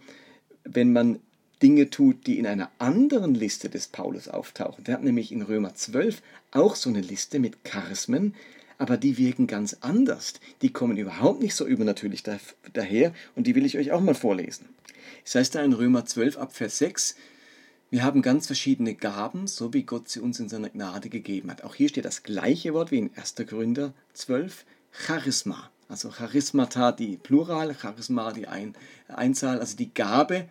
wenn 0.63 0.93
man 0.93 1.19
Dinge 1.61 1.89
tut, 1.89 2.27
die 2.27 2.39
in 2.39 2.47
einer 2.47 2.69
anderen 2.77 3.33
Liste 3.33 3.69
des 3.69 3.87
Paulus 3.87 4.27
auftauchen. 4.27 4.83
Der 4.83 4.95
hat 4.95 5.03
nämlich 5.03 5.31
in 5.31 5.41
Römer 5.41 5.75
12 5.75 6.21
auch 6.51 6.75
so 6.75 6.89
eine 6.89 7.01
Liste 7.01 7.39
mit 7.39 7.63
Charismen, 7.63 8.35
aber 8.83 8.97
die 8.97 9.17
wirken 9.17 9.47
ganz 9.47 9.77
anders. 9.79 10.33
Die 10.61 10.73
kommen 10.73 10.97
überhaupt 10.97 11.39
nicht 11.39 11.55
so 11.55 11.65
übernatürlich 11.65 12.21
daher 12.73 13.13
und 13.33 13.47
die 13.47 13.55
will 13.55 13.65
ich 13.65 13.77
euch 13.77 13.93
auch 13.93 14.01
mal 14.01 14.13
vorlesen. 14.13 14.67
Es 15.23 15.35
heißt 15.35 15.55
da 15.55 15.63
in 15.63 15.71
Römer 15.71 16.03
12 16.03 16.37
ab 16.37 16.53
Vers 16.53 16.79
6, 16.79 17.15
Wir 17.91 18.03
haben 18.03 18.21
ganz 18.21 18.47
verschiedene 18.47 18.93
Gaben, 18.93 19.47
so 19.47 19.73
wie 19.73 19.83
Gott 19.83 20.09
sie 20.09 20.19
uns 20.19 20.37
in 20.41 20.49
seiner 20.49 20.69
Gnade 20.69 21.07
gegeben 21.07 21.49
hat. 21.49 21.63
Auch 21.63 21.75
hier 21.75 21.87
steht 21.87 22.03
das 22.03 22.23
gleiche 22.23 22.73
Wort 22.73 22.91
wie 22.91 22.97
in 22.97 23.11
1. 23.15 23.35
Korinther 23.49 23.93
12, 24.15 24.65
Charisma. 24.91 25.71
Also 25.87 26.09
Charismata, 26.09 26.91
die 26.91 27.15
Plural, 27.15 27.73
Charisma, 27.73 28.33
die 28.33 28.49
Ein 28.49 28.75
Einzahl, 29.07 29.61
also 29.61 29.77
die 29.77 29.93
Gabe, 29.93 30.49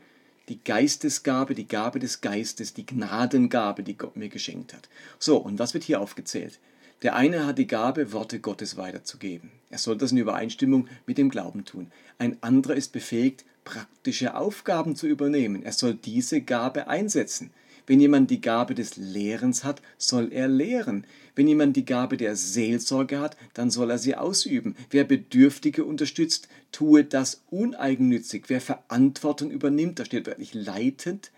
die 0.48 0.64
Geistesgabe, 0.64 1.54
die 1.54 1.68
Gabe 1.68 1.98
des 1.98 2.22
Geistes, 2.22 2.72
die 2.72 2.86
Gnadengabe, 2.86 3.82
die 3.82 3.98
Gott 3.98 4.16
mir 4.16 4.30
geschenkt 4.30 4.72
hat. 4.72 4.88
So, 5.18 5.36
und 5.36 5.58
was 5.58 5.74
wird 5.74 5.84
hier 5.84 6.00
aufgezählt? 6.00 6.60
Der 7.02 7.16
eine 7.16 7.46
hat 7.46 7.58
die 7.58 7.66
Gabe, 7.66 8.12
Worte 8.12 8.38
Gottes 8.38 8.76
weiterzugeben. 8.76 9.50
Er 9.70 9.78
soll 9.78 9.96
das 9.96 10.12
in 10.12 10.18
Übereinstimmung 10.18 10.88
mit 11.06 11.18
dem 11.18 11.30
Glauben 11.30 11.64
tun. 11.64 11.90
Ein 12.18 12.36
anderer 12.42 12.76
ist 12.76 12.92
befähigt, 12.92 13.44
praktische 13.64 14.36
Aufgaben 14.36 14.94
zu 14.94 15.06
übernehmen. 15.06 15.62
Er 15.64 15.72
soll 15.72 15.94
diese 15.94 16.40
Gabe 16.42 16.86
einsetzen. 16.88 17.50
Wenn 17.86 18.00
jemand 18.00 18.30
die 18.30 18.40
Gabe 18.40 18.74
des 18.74 18.96
Lehrens 18.96 19.64
hat, 19.64 19.82
soll 19.98 20.32
er 20.32 20.46
lehren. 20.46 21.04
Wenn 21.34 21.48
jemand 21.48 21.76
die 21.76 21.84
Gabe 21.84 22.16
der 22.16 22.36
Seelsorge 22.36 23.18
hat, 23.18 23.36
dann 23.54 23.70
soll 23.70 23.90
er 23.90 23.98
sie 23.98 24.14
ausüben. 24.14 24.76
Wer 24.90 25.02
Bedürftige 25.02 25.84
unterstützt, 25.84 26.48
tue 26.70 27.04
das 27.04 27.42
uneigennützig. 27.50 28.44
Wer 28.46 28.60
Verantwortung 28.60 29.50
übernimmt, 29.50 29.98
da 29.98 30.04
steht 30.04 30.28
wörtlich 30.28 30.54
leitend, 30.54 31.32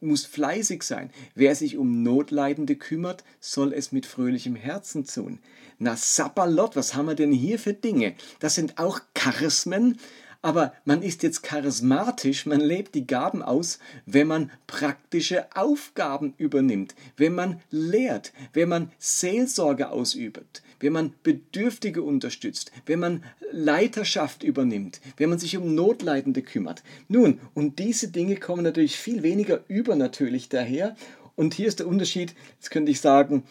muss 0.00 0.24
fleißig 0.24 0.82
sein. 0.82 1.10
Wer 1.34 1.54
sich 1.54 1.76
um 1.76 2.02
Notleidende 2.02 2.76
kümmert, 2.76 3.24
soll 3.40 3.72
es 3.72 3.92
mit 3.92 4.06
fröhlichem 4.06 4.54
Herzen 4.54 5.06
tun. 5.06 5.38
Na, 5.78 5.96
Sabbalot, 5.96 6.76
was 6.76 6.94
haben 6.94 7.06
wir 7.06 7.14
denn 7.14 7.32
hier 7.32 7.58
für 7.58 7.74
Dinge? 7.74 8.14
Das 8.40 8.54
sind 8.54 8.78
auch 8.78 9.00
Charismen, 9.14 9.98
aber 10.46 10.72
man 10.84 11.02
ist 11.02 11.24
jetzt 11.24 11.42
charismatisch, 11.42 12.46
man 12.46 12.60
lebt 12.60 12.94
die 12.94 13.04
Gaben 13.04 13.42
aus, 13.42 13.80
wenn 14.06 14.28
man 14.28 14.52
praktische 14.68 15.46
Aufgaben 15.56 16.34
übernimmt, 16.38 16.94
wenn 17.16 17.34
man 17.34 17.60
lehrt, 17.72 18.32
wenn 18.52 18.68
man 18.68 18.92
Seelsorge 19.00 19.90
ausübt, 19.90 20.62
wenn 20.78 20.92
man 20.92 21.14
Bedürftige 21.24 22.00
unterstützt, 22.04 22.70
wenn 22.86 23.00
man 23.00 23.24
Leiterschaft 23.50 24.44
übernimmt, 24.44 25.00
wenn 25.16 25.30
man 25.30 25.40
sich 25.40 25.56
um 25.56 25.74
Notleidende 25.74 26.42
kümmert. 26.42 26.84
Nun, 27.08 27.40
und 27.54 27.80
diese 27.80 28.06
Dinge 28.06 28.36
kommen 28.36 28.62
natürlich 28.62 28.96
viel 28.96 29.24
weniger 29.24 29.64
übernatürlich 29.66 30.48
daher 30.48 30.94
und 31.36 31.52
hier 31.52 31.68
ist 31.68 31.80
der 31.80 31.86
Unterschied, 31.86 32.34
jetzt 32.54 32.70
könnte 32.70 32.90
ich 32.90 33.00
sagen, 33.00 33.42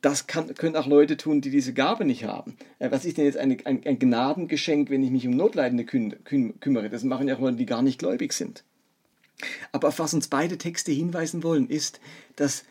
das 0.00 0.26
kann, 0.26 0.52
können 0.54 0.76
auch 0.76 0.86
Leute 0.86 1.16
tun, 1.16 1.40
die 1.40 1.50
diese 1.50 1.72
Gabe 1.72 2.04
nicht 2.04 2.24
haben. 2.24 2.56
Äh, 2.80 2.90
was 2.90 3.04
ist 3.04 3.18
denn 3.18 3.24
jetzt 3.24 3.38
eine, 3.38 3.56
ein, 3.64 3.82
ein, 3.84 3.98
Gnadengeschenk, 3.98 4.90
wenn 4.90 5.04
ich 5.04 5.10
mich 5.10 5.26
um 5.26 5.36
Notleidende 5.36 5.84
kümmere? 5.84 6.90
Das 6.90 7.04
machen 7.04 7.28
ja 7.28 7.36
auch 7.36 7.40
Leute, 7.40 7.56
die 7.56 7.66
gar 7.66 7.82
nicht 7.82 7.98
gläubig 7.98 8.32
sind. 8.32 8.64
Aber 9.72 9.88
auf 9.88 9.98
was 9.98 10.14
uns 10.14 10.28
beide 10.28 10.58
Texte 10.58 10.92
hinweisen 10.92 11.42
wollen, 11.42 11.68
ist, 11.68 12.00
dass, 12.36 12.64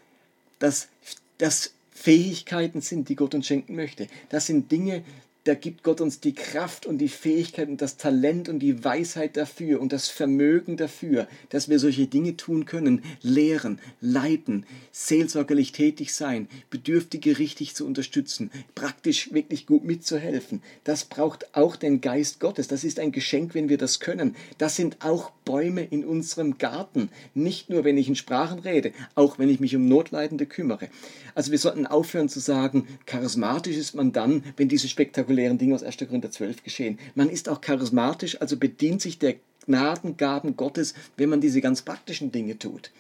dass, 0.60 0.90
dass 1.38 1.74
Fähigkeiten 1.92 2.82
sind, 2.82 3.08
die 3.10 3.16
Gott 3.16 3.34
uns 3.36 3.48
schenken 3.48 3.76
möchte. 3.76 4.08
Das 4.30 4.46
sind 4.46 4.72
Dinge, 4.72 5.04
da 5.46 5.56
gibt 5.56 5.84
Gott 5.84 6.00
uns 6.00 6.22
die 6.22 6.34
Kraft 6.34 6.86
und 6.86 7.00
die 7.00 7.10
Fähigkeit 7.10 7.68
und 7.68 7.82
das 7.82 7.98
Talent 7.98 8.48
und 8.48 8.60
die 8.60 8.84
Weisheit 8.84 9.36
dafür 9.36 9.82
und 9.82 9.92
das 9.92 10.08
Vermögen 10.08 10.78
dafür, 10.78 11.28
dass 11.50 11.68
wir 11.68 11.80
solche 11.80 12.08
Dinge 12.08 12.38
tun 12.38 12.66
können, 12.66 13.04
lehren, 13.22 13.80
leiten, 14.00 14.66
seelsorgerlich 14.92 15.74
tätig 15.74 16.14
sein, 16.14 16.48
Bedürftige 16.70 17.40
richtig 17.40 17.76
zu 17.76 17.86
unterstützen, 17.86 18.52
praktisch 18.74 19.34
wirklich 19.34 19.66
gut 19.66 19.84
mitzuhelfen. 19.84 20.62
Das 20.86 21.04
braucht 21.06 21.54
auch 21.56 21.76
den 21.76 22.00
Geist 22.00 22.40
Gottes. 22.40 22.70
Das 22.70 22.86
ist 22.86 23.00
ein 23.00 23.12
Geschenk, 23.12 23.54
wenn 23.54 23.68
wir 23.68 23.78
das 23.78 24.00
können. 24.00 24.36
Das 24.58 24.78
sind 24.78 25.04
auch 25.04 25.32
Bäume 25.46 25.84
in 25.84 26.06
unserem 26.06 26.58
Garten. 26.58 27.10
Nicht 27.34 27.70
nur, 27.70 27.84
wenn 27.84 27.98
ich 27.98 28.08
in 28.08 28.16
Sprachen 28.16 28.60
rede, 28.60 28.92
auch 29.16 29.40
wenn 29.40 29.50
ich 29.50 29.60
mich 29.60 29.76
um 29.76 29.88
Notleidende 29.88 30.46
kümmere. 30.46 30.90
Also 31.36 31.52
wir 31.52 31.58
sollten 31.58 31.88
aufhören 31.88 32.30
zu 32.30 32.40
sagen, 32.40 32.88
charismatisch 33.06 33.78
ist 33.78 33.96
man 33.96 34.12
dann, 34.12 34.44
wenn 34.58 34.70
diese 34.70 34.88
spektakulären 34.88 35.58
Dinge 35.58 35.76
aus 35.76 35.84
1. 35.84 35.98
Korinther 35.98 36.32
12 36.32 36.64
geschehen. 36.64 37.00
Man 37.16 37.30
ist 37.30 37.50
auch 37.50 37.62
charismatisch, 37.62 38.40
also 38.42 38.58
bedient 38.58 39.02
sich 39.02 39.20
der 39.20 39.36
Gnadengaben 39.66 40.56
Gottes, 40.56 40.94
wenn 41.18 41.30
man 41.30 41.42
diese 41.42 41.62
ganz 41.62 41.82
praktischen 41.82 42.32
Dinge 42.32 42.60
tut. 42.60 42.92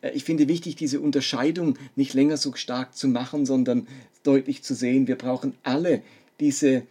Äh, 0.00 0.10
ich 0.10 0.24
finde 0.24 0.48
wichtig, 0.48 0.76
diese 0.76 1.00
Unterscheidung 1.00 1.78
nicht 1.96 2.14
länger 2.14 2.36
so 2.36 2.54
stark 2.54 2.94
zu 2.94 3.08
machen, 3.08 3.46
sondern 3.46 3.86
deutlich 4.22 4.62
zu 4.62 4.74
sehen, 4.74 5.06
wir 5.06 5.16
brauchen 5.16 5.54
alle 5.62 6.02
diese 6.40 6.82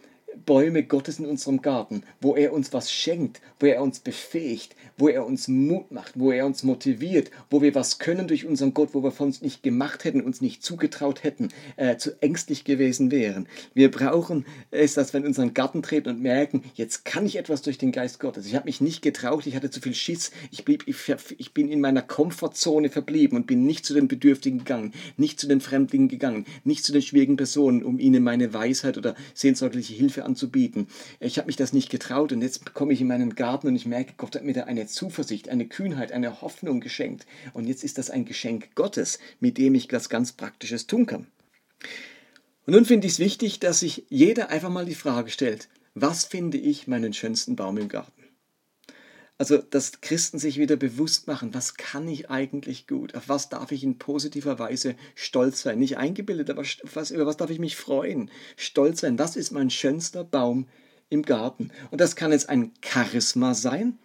Bäume 0.46 0.82
Gottes 0.82 1.18
in 1.18 1.26
unserem 1.26 1.62
Garten, 1.62 2.02
wo 2.20 2.34
er 2.34 2.52
uns 2.52 2.72
was 2.72 2.90
schenkt, 2.90 3.40
wo 3.60 3.66
er 3.66 3.82
uns 3.82 4.00
befähigt, 4.00 4.74
wo 4.96 5.08
er 5.08 5.26
uns 5.26 5.48
Mut 5.48 5.90
macht, 5.90 6.18
wo 6.18 6.32
er 6.32 6.46
uns 6.46 6.62
motiviert, 6.62 7.30
wo 7.50 7.62
wir 7.62 7.74
was 7.74 7.98
können 7.98 8.28
durch 8.28 8.46
unseren 8.46 8.74
Gott, 8.74 8.90
wo 8.92 9.02
wir 9.02 9.10
von 9.10 9.28
uns 9.28 9.42
nicht 9.42 9.62
gemacht 9.62 10.04
hätten, 10.04 10.20
uns 10.20 10.40
nicht 10.40 10.62
zugetraut 10.62 11.22
hätten, 11.22 11.48
äh, 11.76 11.96
zu 11.96 12.20
ängstlich 12.22 12.64
gewesen 12.64 13.10
wären. 13.10 13.46
Wir 13.74 13.90
brauchen 13.90 14.46
es, 14.70 14.94
dass 14.94 15.12
wir 15.12 15.20
in 15.20 15.26
unseren 15.26 15.54
Garten 15.54 15.82
treten 15.82 16.08
und 16.10 16.22
merken, 16.22 16.62
jetzt 16.74 17.04
kann 17.04 17.26
ich 17.26 17.36
etwas 17.36 17.62
durch 17.62 17.78
den 17.78 17.92
Geist 17.92 18.20
Gottes. 18.20 18.46
Ich 18.46 18.54
habe 18.54 18.66
mich 18.66 18.80
nicht 18.80 19.02
getraut, 19.02 19.46
ich 19.46 19.54
hatte 19.56 19.70
zu 19.70 19.80
viel 19.80 19.94
Schiss, 19.94 20.32
ich, 20.50 20.64
blieb, 20.64 20.84
ich, 20.86 20.96
ich 21.38 21.54
bin 21.54 21.68
in 21.68 21.80
meiner 21.80 22.02
Komfortzone 22.02 22.90
verblieben 22.90 23.36
und 23.36 23.46
bin 23.46 23.64
nicht 23.64 23.84
zu 23.84 23.94
den 23.94 24.08
Bedürftigen 24.08 24.58
gegangen, 24.58 24.92
nicht 25.16 25.40
zu 25.40 25.46
den 25.46 25.60
Fremdlingen 25.60 26.08
gegangen, 26.08 26.46
nicht 26.64 26.84
zu 26.84 26.92
den 26.92 27.02
schwierigen 27.02 27.36
Personen, 27.36 27.82
um 27.82 27.98
ihnen 27.98 28.22
meine 28.22 28.52
Weisheit 28.54 28.98
oder 28.98 29.14
seelsorgliche 29.34 29.94
Hilfe 29.94 30.21
anzubieten. 30.24 30.88
Ich 31.20 31.38
habe 31.38 31.46
mich 31.46 31.56
das 31.56 31.72
nicht 31.72 31.90
getraut 31.90 32.32
und 32.32 32.42
jetzt 32.42 32.74
komme 32.74 32.92
ich 32.92 33.00
in 33.00 33.06
meinen 33.06 33.34
Garten 33.34 33.68
und 33.68 33.76
ich 33.76 33.86
merke, 33.86 34.14
Gott 34.16 34.34
hat 34.34 34.44
mir 34.44 34.54
da 34.54 34.64
eine 34.64 34.86
Zuversicht, 34.86 35.48
eine 35.48 35.66
Kühnheit, 35.66 36.12
eine 36.12 36.40
Hoffnung 36.42 36.80
geschenkt. 36.80 37.26
Und 37.52 37.66
jetzt 37.66 37.84
ist 37.84 37.98
das 37.98 38.10
ein 38.10 38.24
Geschenk 38.24 38.74
Gottes, 38.74 39.18
mit 39.40 39.58
dem 39.58 39.74
ich 39.74 39.92
was 39.92 40.08
ganz 40.08 40.32
Praktisches 40.32 40.86
tun 40.86 41.06
kann. 41.06 41.26
Und 42.66 42.74
nun 42.74 42.84
finde 42.84 43.06
ich 43.06 43.14
es 43.14 43.18
wichtig, 43.18 43.60
dass 43.60 43.80
sich 43.80 44.04
jeder 44.08 44.50
einfach 44.50 44.70
mal 44.70 44.86
die 44.86 44.94
Frage 44.94 45.30
stellt, 45.30 45.68
was 45.94 46.24
finde 46.24 46.58
ich 46.58 46.86
meinen 46.86 47.12
schönsten 47.12 47.56
Baum 47.56 47.76
im 47.76 47.88
Garten? 47.88 48.21
Also, 49.38 49.58
dass 49.58 50.00
Christen 50.00 50.38
sich 50.38 50.58
wieder 50.58 50.76
bewusst 50.76 51.26
machen, 51.26 51.54
was 51.54 51.74
kann 51.74 52.06
ich 52.06 52.30
eigentlich 52.30 52.86
gut? 52.86 53.14
Auf 53.14 53.28
was 53.28 53.48
darf 53.48 53.72
ich 53.72 53.82
in 53.82 53.98
positiver 53.98 54.58
Weise 54.58 54.94
stolz 55.14 55.62
sein? 55.62 55.78
Nicht 55.78 55.96
eingebildet, 55.96 56.50
aber 56.50 56.62
was, 56.94 57.10
über 57.10 57.26
was 57.26 57.38
darf 57.38 57.50
ich 57.50 57.58
mich 57.58 57.76
freuen? 57.76 58.30
Stolz 58.56 59.00
sein. 59.00 59.18
Was 59.18 59.36
ist 59.36 59.50
mein 59.50 59.70
schönster 59.70 60.22
Baum 60.22 60.68
im 61.08 61.22
Garten? 61.22 61.70
Und 61.90 62.00
das 62.00 62.14
kann 62.14 62.30
jetzt 62.30 62.48
ein 62.48 62.72
Charisma 62.84 63.54
sein, 63.54 63.98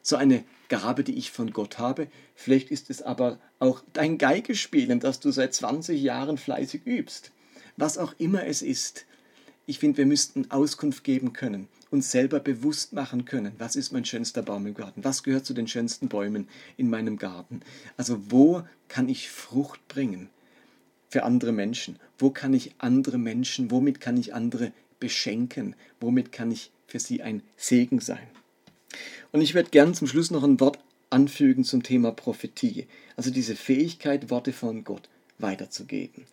so 0.00 0.16
eine 0.16 0.44
Gabe, 0.68 1.04
die 1.04 1.18
ich 1.18 1.32
von 1.32 1.52
Gott 1.52 1.78
habe. 1.78 2.08
Vielleicht 2.34 2.70
ist 2.70 2.88
es 2.88 3.02
aber 3.02 3.38
auch 3.58 3.82
dein 3.92 4.16
Geigespielen, 4.16 5.00
das 5.00 5.20
du 5.20 5.32
seit 5.32 5.52
20 5.52 6.00
Jahren 6.00 6.38
fleißig 6.38 6.86
übst. 6.86 7.32
Was 7.76 7.98
auch 7.98 8.14
immer 8.18 8.46
es 8.46 8.62
ist. 8.62 9.04
Ich 9.66 9.80
finde, 9.80 9.98
wir 9.98 10.06
müssten 10.06 10.50
Auskunft 10.50 11.04
geben 11.04 11.32
können 11.32 11.68
uns 11.90 12.10
selber 12.10 12.40
bewusst 12.40 12.92
machen 12.92 13.24
können, 13.24 13.52
was 13.58 13.76
ist 13.76 13.92
mein 13.92 14.04
schönster 14.04 14.42
Baum 14.42 14.66
im 14.66 14.74
Garten, 14.74 15.04
was 15.04 15.22
gehört 15.22 15.46
zu 15.46 15.54
den 15.54 15.68
schönsten 15.68 16.08
Bäumen 16.08 16.48
in 16.76 16.90
meinem 16.90 17.16
Garten. 17.16 17.60
Also 17.96 18.30
wo 18.30 18.62
kann 18.88 19.08
ich 19.08 19.30
Frucht 19.30 19.86
bringen 19.88 20.28
für 21.08 21.24
andere 21.24 21.52
Menschen? 21.52 21.98
Wo 22.18 22.30
kann 22.30 22.52
ich 22.52 22.74
andere 22.78 23.18
Menschen, 23.18 23.70
womit 23.70 24.00
kann 24.00 24.16
ich 24.16 24.34
andere 24.34 24.72
beschenken? 25.00 25.74
Womit 26.00 26.32
kann 26.32 26.50
ich 26.50 26.70
für 26.86 27.00
sie 27.00 27.22
ein 27.22 27.42
Segen 27.56 28.00
sein? 28.00 28.26
Und 29.32 29.40
ich 29.40 29.54
werde 29.54 29.70
gern 29.70 29.94
zum 29.94 30.06
Schluss 30.06 30.30
noch 30.30 30.42
ein 30.42 30.60
Wort 30.60 30.78
anfügen 31.10 31.64
zum 31.64 31.82
Thema 31.82 32.12
Prophetie, 32.12 32.86
also 33.16 33.30
diese 33.30 33.56
Fähigkeit, 33.56 34.30
Worte 34.30 34.52
von 34.52 34.84
Gott 34.84 35.08
weiterzugeben. 35.38 36.24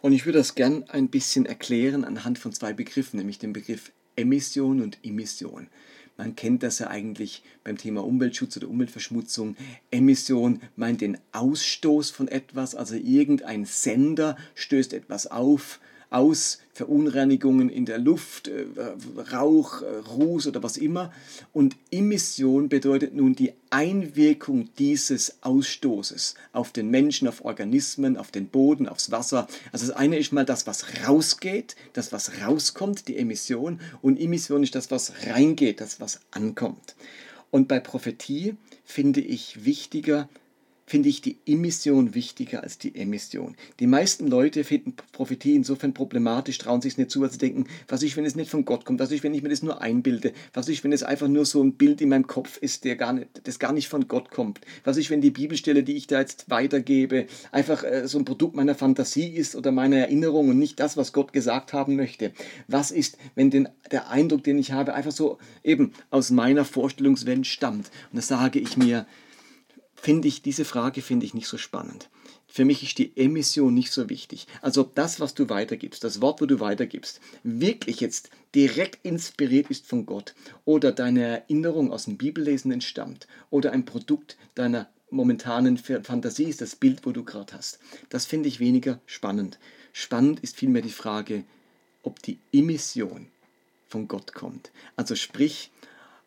Und 0.00 0.12
ich 0.12 0.26
würde 0.26 0.38
das 0.38 0.54
gern 0.54 0.84
ein 0.88 1.08
bisschen 1.08 1.46
erklären 1.46 2.04
anhand 2.04 2.38
von 2.38 2.52
zwei 2.52 2.72
Begriffen, 2.72 3.18
nämlich 3.18 3.38
dem 3.38 3.52
Begriff 3.52 3.92
Emission 4.16 4.80
und 4.80 4.98
Emission. 5.02 5.68
Man 6.16 6.36
kennt 6.36 6.62
das 6.62 6.78
ja 6.78 6.88
eigentlich 6.88 7.42
beim 7.64 7.76
Thema 7.76 8.04
Umweltschutz 8.04 8.56
oder 8.56 8.68
Umweltverschmutzung. 8.68 9.56
Emission 9.90 10.60
meint 10.76 11.00
den 11.00 11.18
Ausstoß 11.32 12.10
von 12.10 12.28
etwas, 12.28 12.74
also 12.76 12.94
irgendein 12.94 13.64
Sender 13.64 14.36
stößt 14.54 14.92
etwas 14.92 15.26
auf, 15.26 15.80
aus 16.14 16.58
Verunreinigungen 16.74 17.68
in 17.68 17.86
der 17.86 17.98
Luft, 17.98 18.46
äh, 18.46 18.66
Rauch, 19.32 19.82
äh, 19.82 19.96
Ruß 19.96 20.46
oder 20.46 20.62
was 20.62 20.76
immer. 20.76 21.12
Und 21.52 21.76
Emission 21.90 22.68
bedeutet 22.68 23.14
nun 23.14 23.34
die 23.34 23.52
Einwirkung 23.70 24.68
dieses 24.78 25.42
Ausstoßes 25.42 26.36
auf 26.52 26.70
den 26.70 26.88
Menschen, 26.88 27.26
auf 27.26 27.44
Organismen, 27.44 28.16
auf 28.16 28.30
den 28.30 28.46
Boden, 28.46 28.88
aufs 28.88 29.10
Wasser. 29.10 29.48
Also 29.72 29.88
das 29.88 29.96
eine 29.96 30.16
ist 30.16 30.32
mal 30.32 30.44
das, 30.44 30.68
was 30.68 30.84
rausgeht, 31.06 31.74
das, 31.94 32.12
was 32.12 32.40
rauskommt, 32.42 33.08
die 33.08 33.16
Emission. 33.16 33.80
Und 34.00 34.20
Emission 34.20 34.62
ist 34.62 34.76
das, 34.76 34.92
was 34.92 35.12
reingeht, 35.26 35.80
das, 35.80 35.98
was 35.98 36.20
ankommt. 36.30 36.94
Und 37.50 37.66
bei 37.66 37.80
Prophetie 37.80 38.54
finde 38.84 39.20
ich 39.20 39.64
wichtiger, 39.64 40.28
finde 40.86 41.08
ich 41.08 41.22
die 41.22 41.38
Emission 41.46 42.14
wichtiger 42.14 42.62
als 42.62 42.78
die 42.78 42.94
Emission. 42.94 43.56
Die 43.80 43.86
meisten 43.86 44.26
Leute 44.26 44.64
finden 44.64 44.94
Prophetie 45.12 45.54
insofern 45.54 45.94
problematisch, 45.94 46.58
trauen 46.58 46.82
sich 46.82 46.92
es 46.92 46.98
nicht 46.98 47.10
zu, 47.10 47.20
weil 47.20 47.30
sie 47.30 47.38
denken, 47.38 47.66
was 47.88 48.02
ich, 48.02 48.16
wenn 48.16 48.24
es 48.24 48.36
nicht 48.36 48.50
von 48.50 48.64
Gott 48.64 48.84
kommt, 48.84 49.00
was 49.00 49.10
ich, 49.10 49.22
wenn 49.22 49.34
ich 49.34 49.42
mir 49.42 49.48
das 49.48 49.62
nur 49.62 49.80
einbilde, 49.80 50.32
was 50.52 50.68
ich, 50.68 50.84
wenn 50.84 50.92
es 50.92 51.02
einfach 51.02 51.28
nur 51.28 51.46
so 51.46 51.62
ein 51.62 51.74
Bild 51.74 52.00
in 52.00 52.10
meinem 52.10 52.26
Kopf 52.26 52.58
ist, 52.58 52.84
der 52.84 52.96
gar 52.96 53.14
nicht, 53.14 53.28
das 53.44 53.58
gar 53.58 53.72
nicht 53.72 53.88
von 53.88 54.08
Gott 54.08 54.30
kommt, 54.30 54.60
was 54.84 54.98
ich, 54.98 55.10
wenn 55.10 55.20
die 55.20 55.30
Bibelstelle, 55.30 55.82
die 55.82 55.96
ich 55.96 56.06
da 56.06 56.20
jetzt 56.20 56.50
weitergebe, 56.50 57.26
einfach 57.50 57.82
äh, 57.82 58.06
so 58.06 58.18
ein 58.18 58.24
Produkt 58.24 58.54
meiner 58.54 58.74
Fantasie 58.74 59.28
ist 59.28 59.56
oder 59.56 59.72
meiner 59.72 59.96
Erinnerung 59.96 60.50
und 60.50 60.58
nicht 60.58 60.78
das, 60.80 60.96
was 60.96 61.12
Gott 61.12 61.32
gesagt 61.32 61.72
haben 61.72 61.96
möchte. 61.96 62.32
Was 62.68 62.90
ist, 62.90 63.16
wenn 63.34 63.50
den, 63.50 63.68
der 63.90 64.10
Eindruck, 64.10 64.44
den 64.44 64.58
ich 64.58 64.72
habe, 64.72 64.94
einfach 64.94 65.12
so 65.12 65.38
eben 65.62 65.92
aus 66.10 66.30
meiner 66.30 66.64
Vorstellungswelt 66.64 67.46
stammt? 67.46 67.90
Und 68.12 68.16
da 68.16 68.22
sage 68.22 68.58
ich 68.58 68.76
mir, 68.76 69.06
finde 70.04 70.28
ich, 70.28 70.42
diese 70.42 70.66
Frage 70.66 71.00
finde 71.00 71.24
ich 71.24 71.32
nicht 71.32 71.48
so 71.48 71.56
spannend. 71.56 72.10
Für 72.46 72.66
mich 72.66 72.82
ist 72.82 72.98
die 72.98 73.16
Emission 73.16 73.72
nicht 73.72 73.90
so 73.90 74.10
wichtig. 74.10 74.46
Also 74.60 74.82
ob 74.82 74.94
das, 74.94 75.18
was 75.18 75.32
du 75.34 75.48
weitergibst, 75.48 76.04
das 76.04 76.20
Wort, 76.20 76.42
wo 76.42 76.46
du 76.46 76.60
weitergibst, 76.60 77.20
wirklich 77.42 78.00
jetzt 78.00 78.28
direkt 78.54 79.02
inspiriert 79.02 79.70
ist 79.70 79.86
von 79.86 80.04
Gott 80.04 80.34
oder 80.66 80.92
deine 80.92 81.22
Erinnerung 81.22 81.90
aus 81.90 82.04
dem 82.04 82.18
Bibellesen 82.18 82.70
entstammt 82.70 83.26
oder 83.48 83.72
ein 83.72 83.86
Produkt 83.86 84.36
deiner 84.54 84.90
momentanen 85.08 85.78
Fantasie 85.78 86.44
ist, 86.44 86.60
das 86.60 86.76
Bild, 86.76 87.06
wo 87.06 87.12
du 87.12 87.24
gerade 87.24 87.54
hast. 87.54 87.78
Das 88.10 88.26
finde 88.26 88.48
ich 88.48 88.60
weniger 88.60 89.00
spannend. 89.06 89.58
Spannend 89.94 90.40
ist 90.40 90.56
vielmehr 90.56 90.82
die 90.82 90.90
Frage, 90.90 91.44
ob 92.02 92.20
die 92.22 92.38
Emission 92.52 93.28
von 93.88 94.06
Gott 94.06 94.34
kommt. 94.34 94.70
Also 94.96 95.14
sprich, 95.14 95.70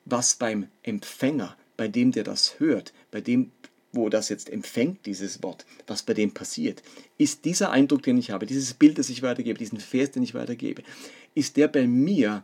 was 0.05 0.35
beim 0.35 0.67
Empfänger, 0.81 1.55
bei 1.75 1.87
dem 1.87 2.11
der 2.11 2.23
das 2.23 2.59
hört, 2.59 2.91
bei 3.11 3.21
dem 3.21 3.51
wo 3.91 4.09
das 4.09 4.29
jetzt 4.29 4.49
empfängt, 4.49 5.05
dieses 5.05 5.41
Wort, 5.43 5.65
was 5.87 6.03
bei 6.03 6.13
dem 6.13 6.33
passiert, 6.33 6.83
ist 7.17 7.45
dieser 7.45 7.71
Eindruck, 7.71 8.03
den 8.03 8.17
ich 8.17 8.31
habe, 8.31 8.45
dieses 8.45 8.73
Bild, 8.73 8.97
das 8.97 9.09
ich 9.09 9.21
weitergebe, 9.21 9.57
diesen 9.57 9.79
Vers, 9.79 10.11
den 10.11 10.23
ich 10.23 10.33
weitergebe, 10.33 10.83
ist 11.35 11.57
der 11.57 11.67
bei 11.67 11.87
mir 11.87 12.43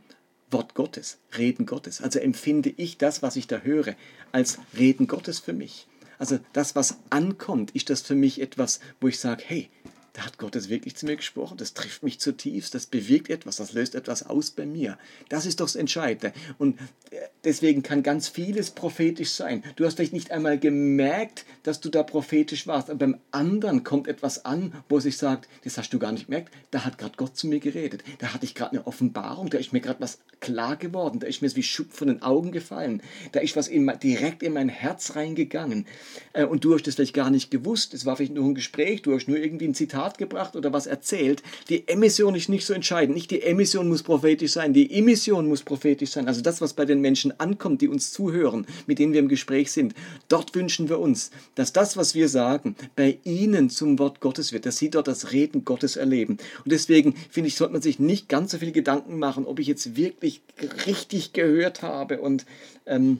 Wort 0.51 0.75
Gottes, 0.75 1.17
Reden 1.37 1.65
Gottes. 1.65 2.01
Also 2.01 2.19
empfinde 2.19 2.73
ich 2.77 2.97
das, 2.97 3.21
was 3.21 3.35
ich 3.35 3.47
da 3.47 3.59
höre, 3.59 3.95
als 4.31 4.59
Reden 4.77 5.07
Gottes 5.07 5.39
für 5.39 5.53
mich. 5.53 5.87
Also 6.19 6.39
das, 6.53 6.75
was 6.75 6.99
ankommt, 7.09 7.71
ist 7.71 7.89
das 7.89 8.01
für 8.01 8.15
mich 8.15 8.39
etwas, 8.39 8.79
wo 9.01 9.07
ich 9.07 9.19
sage, 9.19 9.43
hey, 9.45 9.69
da 10.13 10.25
hat 10.25 10.37
Gott 10.37 10.55
es 10.55 10.69
wirklich 10.69 10.95
zu 10.95 11.07
mir 11.07 11.15
gesprochen, 11.15 11.57
das 11.57 11.73
trifft 11.73 12.03
mich 12.03 12.19
zutiefst, 12.19 12.75
das 12.75 12.85
bewirkt 12.85 13.31
etwas, 13.31 13.55
das 13.55 13.73
löst 13.73 13.95
etwas 13.95 14.23
aus 14.23 14.51
bei 14.51 14.65
mir. 14.65 14.99
Das 15.27 15.47
ist 15.47 15.59
doch 15.59 15.65
das 15.65 15.75
Entscheidende. 15.75 16.33
Und 16.59 16.79
äh, 17.09 17.17
deswegen 17.43 17.81
kann 17.81 18.03
ganz 18.03 18.27
vieles 18.27 18.69
prophetisch 18.69 19.31
sein. 19.31 19.63
Du 19.75 19.85
hast 19.85 19.95
vielleicht 19.95 20.13
nicht 20.13 20.31
einmal 20.31 20.59
gemerkt, 20.59 21.45
dass 21.63 21.79
du 21.79 21.89
da 21.89 22.03
prophetisch 22.03 22.67
warst, 22.67 22.91
aber 22.91 22.99
beim 22.99 23.17
anderen 23.31 23.83
kommt 23.83 24.07
etwas 24.07 24.45
an, 24.45 24.75
wo 24.87 24.99
sich 24.99 25.17
sagt, 25.17 25.49
das 25.63 25.79
hast 25.79 25.91
du 25.91 25.97
gar 25.97 26.11
nicht 26.11 26.27
gemerkt, 26.27 26.53
da 26.69 26.85
hat 26.85 26.99
gerade 26.99 27.17
Gott 27.17 27.35
zu 27.35 27.47
mir 27.47 27.59
geredet, 27.59 28.03
da 28.19 28.35
hatte 28.35 28.45
ich 28.45 28.53
gerade 28.53 28.73
eine 28.73 28.85
Offenbarung, 28.85 29.49
da 29.49 29.57
ist 29.57 29.73
mir 29.73 29.81
gerade 29.81 29.99
was 29.99 30.19
klar 30.39 30.75
geworden, 30.75 31.19
da 31.19 31.27
ist 31.27 31.41
mir 31.41 31.55
wie 31.55 31.63
Schub 31.63 31.91
von 31.91 32.07
den 32.07 32.21
Augen 32.21 32.51
gefallen, 32.51 33.01
da 33.31 33.39
ist 33.39 33.55
was 33.55 33.67
in, 33.67 33.91
direkt 34.01 34.43
in 34.43 34.53
mein 34.53 34.69
Herz 34.69 35.15
reingegangen. 35.15 35.87
Äh, 36.33 36.45
und 36.45 36.63
du 36.63 36.75
hast 36.75 36.85
das 36.85 36.95
vielleicht 36.95 37.15
gar 37.15 37.31
nicht 37.31 37.49
gewusst, 37.49 37.95
es 37.95 38.05
war 38.05 38.15
vielleicht 38.15 38.35
nur 38.35 38.45
ein 38.45 38.55
Gespräch, 38.55 39.01
du 39.01 39.15
hast 39.15 39.27
nur 39.27 39.37
irgendwie 39.37 39.67
ein 39.67 39.73
Zitat 39.73 40.02
Zitat 40.03 40.17
gebracht 40.17 40.55
oder 40.55 40.73
was 40.73 40.85
erzählt. 40.85 41.43
Die 41.69 41.87
Emission 41.87 42.35
ist 42.35 42.49
nicht 42.49 42.65
so 42.65 42.73
entscheidend. 42.73 43.15
Nicht 43.15 43.31
die 43.31 43.41
Emission 43.41 43.87
muss 43.87 44.03
prophetisch 44.03 44.51
sein, 44.51 44.73
die 44.73 44.91
Emission 44.91 45.47
muss 45.47 45.63
prophetisch 45.63 46.11
sein. 46.11 46.27
Also 46.27 46.41
das, 46.41 46.61
was 46.61 46.73
bei 46.73 46.85
den 46.85 46.99
Menschen 46.99 47.39
ankommt, 47.39 47.81
die 47.81 47.87
uns 47.87 48.11
zuhören, 48.11 48.65
mit 48.85 48.99
denen 48.99 49.13
wir 49.13 49.19
im 49.19 49.27
Gespräch 49.27 49.71
sind. 49.71 49.93
Dort 50.27 50.55
wünschen 50.55 50.89
wir 50.89 50.99
uns, 50.99 51.31
dass 51.55 51.73
das, 51.73 51.95
was 51.95 52.15
wir 52.15 52.27
sagen, 52.27 52.75
bei 52.95 53.17
ihnen 53.23 53.69
zum 53.69 53.99
Wort 53.99 54.19
Gottes 54.19 54.51
wird, 54.51 54.65
dass 54.65 54.77
sie 54.77 54.89
dort 54.89 55.07
das 55.07 55.31
Reden 55.31 55.63
Gottes 55.63 55.95
erleben. 55.95 56.37
Und 56.63 56.71
deswegen 56.71 57.15
finde 57.29 57.47
ich, 57.47 57.55
sollte 57.55 57.73
man 57.73 57.81
sich 57.81 57.99
nicht 57.99 58.27
ganz 58.27 58.51
so 58.51 58.57
viel 58.57 58.71
Gedanken 58.71 59.19
machen, 59.19 59.45
ob 59.45 59.59
ich 59.59 59.67
jetzt 59.67 59.95
wirklich 59.95 60.41
richtig 60.85 61.33
gehört 61.33 61.81
habe 61.81 62.19
und 62.19 62.45
ähm, 62.85 63.19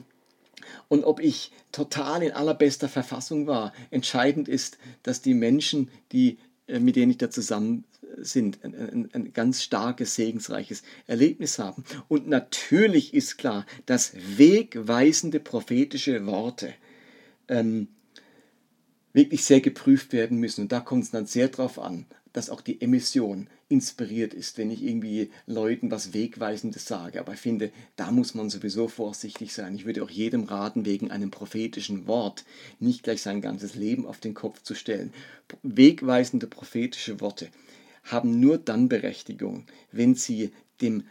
und 0.88 1.04
ob 1.04 1.20
ich 1.20 1.52
total 1.72 2.22
in 2.22 2.32
allerbester 2.32 2.88
Verfassung 2.88 3.46
war. 3.46 3.72
Entscheidend 3.90 4.48
ist, 4.48 4.78
dass 5.02 5.22
die 5.22 5.34
Menschen, 5.34 5.90
die 6.12 6.38
mit 6.66 6.96
denen 6.96 7.10
ich 7.10 7.18
da 7.18 7.30
zusammen 7.30 7.84
sind, 8.18 8.64
ein, 8.64 8.74
ein, 8.74 9.08
ein, 9.12 9.32
ganz 9.32 9.62
starkes, 9.62 10.14
segensreiches 10.14 10.82
Erlebnis 11.06 11.58
haben. 11.58 11.84
Und 12.08 12.28
natürlich 12.28 13.12
ist 13.12 13.36
klar, 13.36 13.66
dass 13.86 14.12
wegweisende 14.14 15.40
prophetische 15.40 16.24
Worte 16.26 16.74
ähm, 17.48 17.88
wirklich 19.12 19.44
sehr 19.44 19.60
geprüft 19.60 20.12
werden 20.12 20.38
müssen. 20.38 20.62
Und 20.62 20.72
da 20.72 20.80
kommt 20.80 21.04
es 21.04 21.10
dann 21.10 21.26
sehr 21.26 21.48
darauf 21.48 21.78
an, 21.78 22.06
dass 22.34 22.50
auch 22.50 22.60
die 22.60 22.80
Emission 22.82 23.46
inspiriert 23.68 24.34
ist, 24.34 24.58
wenn 24.58 24.70
ich 24.70 24.82
irgendwie 24.82 25.30
Leuten 25.46 25.90
was 25.90 26.12
Wegweisendes 26.12 26.84
sage. 26.84 27.20
Aber 27.20 27.32
ich 27.32 27.40
finde, 27.40 27.70
da 27.96 28.10
muss 28.10 28.34
man 28.34 28.50
sowieso 28.50 28.88
vorsichtig 28.88 29.54
sein. 29.54 29.76
Ich 29.76 29.86
würde 29.86 30.02
auch 30.02 30.10
jedem 30.10 30.42
raten, 30.42 30.84
wegen 30.84 31.12
einem 31.12 31.30
prophetischen 31.30 32.08
Wort 32.08 32.44
nicht 32.80 33.04
gleich 33.04 33.22
sein 33.22 33.40
ganzes 33.40 33.76
Leben 33.76 34.04
auf 34.04 34.18
den 34.18 34.34
Kopf 34.34 34.62
zu 34.62 34.74
stellen. 34.74 35.14
Wegweisende 35.62 36.48
prophetische 36.48 37.20
Worte 37.20 37.48
haben 38.02 38.40
nur 38.40 38.58
dann 38.58 38.88
Berechtigung, 38.88 39.64
wenn 39.92 40.16
sie 40.16 40.50
dem, 40.80 41.04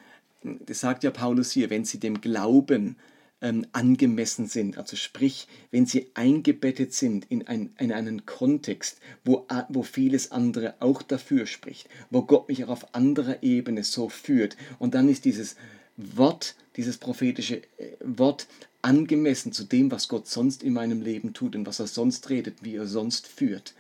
das 0.43 0.81
sagt 0.81 1.05
ja 1.05 1.11
Paulus 1.11 1.51
hier, 1.51 1.69
wenn 1.69 1.85
sie 1.85 1.99
dem 1.99 2.19
Glauben 2.19 2.97
ähm, 3.43 3.67
angemessen 3.73 4.47
sind. 4.47 4.77
Also 4.77 4.95
sprich, 4.95 5.47
wenn 5.69 5.85
sie 5.85 6.07
eingebettet 6.15 6.93
sind 6.93 7.25
in, 7.29 7.45
ein, 7.47 7.71
in 7.77 7.91
einen 7.91 8.25
Kontext, 8.25 8.99
wo, 9.25 9.45
wo 9.69 9.83
vieles 9.83 10.31
andere 10.31 10.75
auch 10.79 11.01
dafür 11.01 11.45
spricht, 11.45 11.89
wo 12.09 12.23
Gott 12.23 12.47
mich 12.47 12.63
auch 12.63 12.69
auf 12.69 12.95
anderer 12.95 13.43
Ebene 13.43 13.83
so 13.83 14.09
führt. 14.09 14.55
Und 14.79 14.95
dann 14.95 15.09
ist 15.09 15.25
dieses 15.25 15.57
Wort, 15.97 16.55
dieses 16.77 16.97
prophetische 16.97 17.57
äh, 17.57 17.91
Wort 17.99 18.47
angemessen 18.81 19.51
zu 19.51 19.65
dem, 19.65 19.91
was 19.91 20.07
Gott 20.07 20.27
sonst 20.27 20.63
in 20.63 20.73
meinem 20.73 21.01
Leben 21.01 21.33
tut 21.33 21.55
und 21.55 21.65
was 21.65 21.79
er 21.79 21.87
sonst 21.87 22.29
redet, 22.29 22.63
wie 22.63 22.75
er 22.75 22.87
sonst 22.87 23.27
führt. 23.27 23.73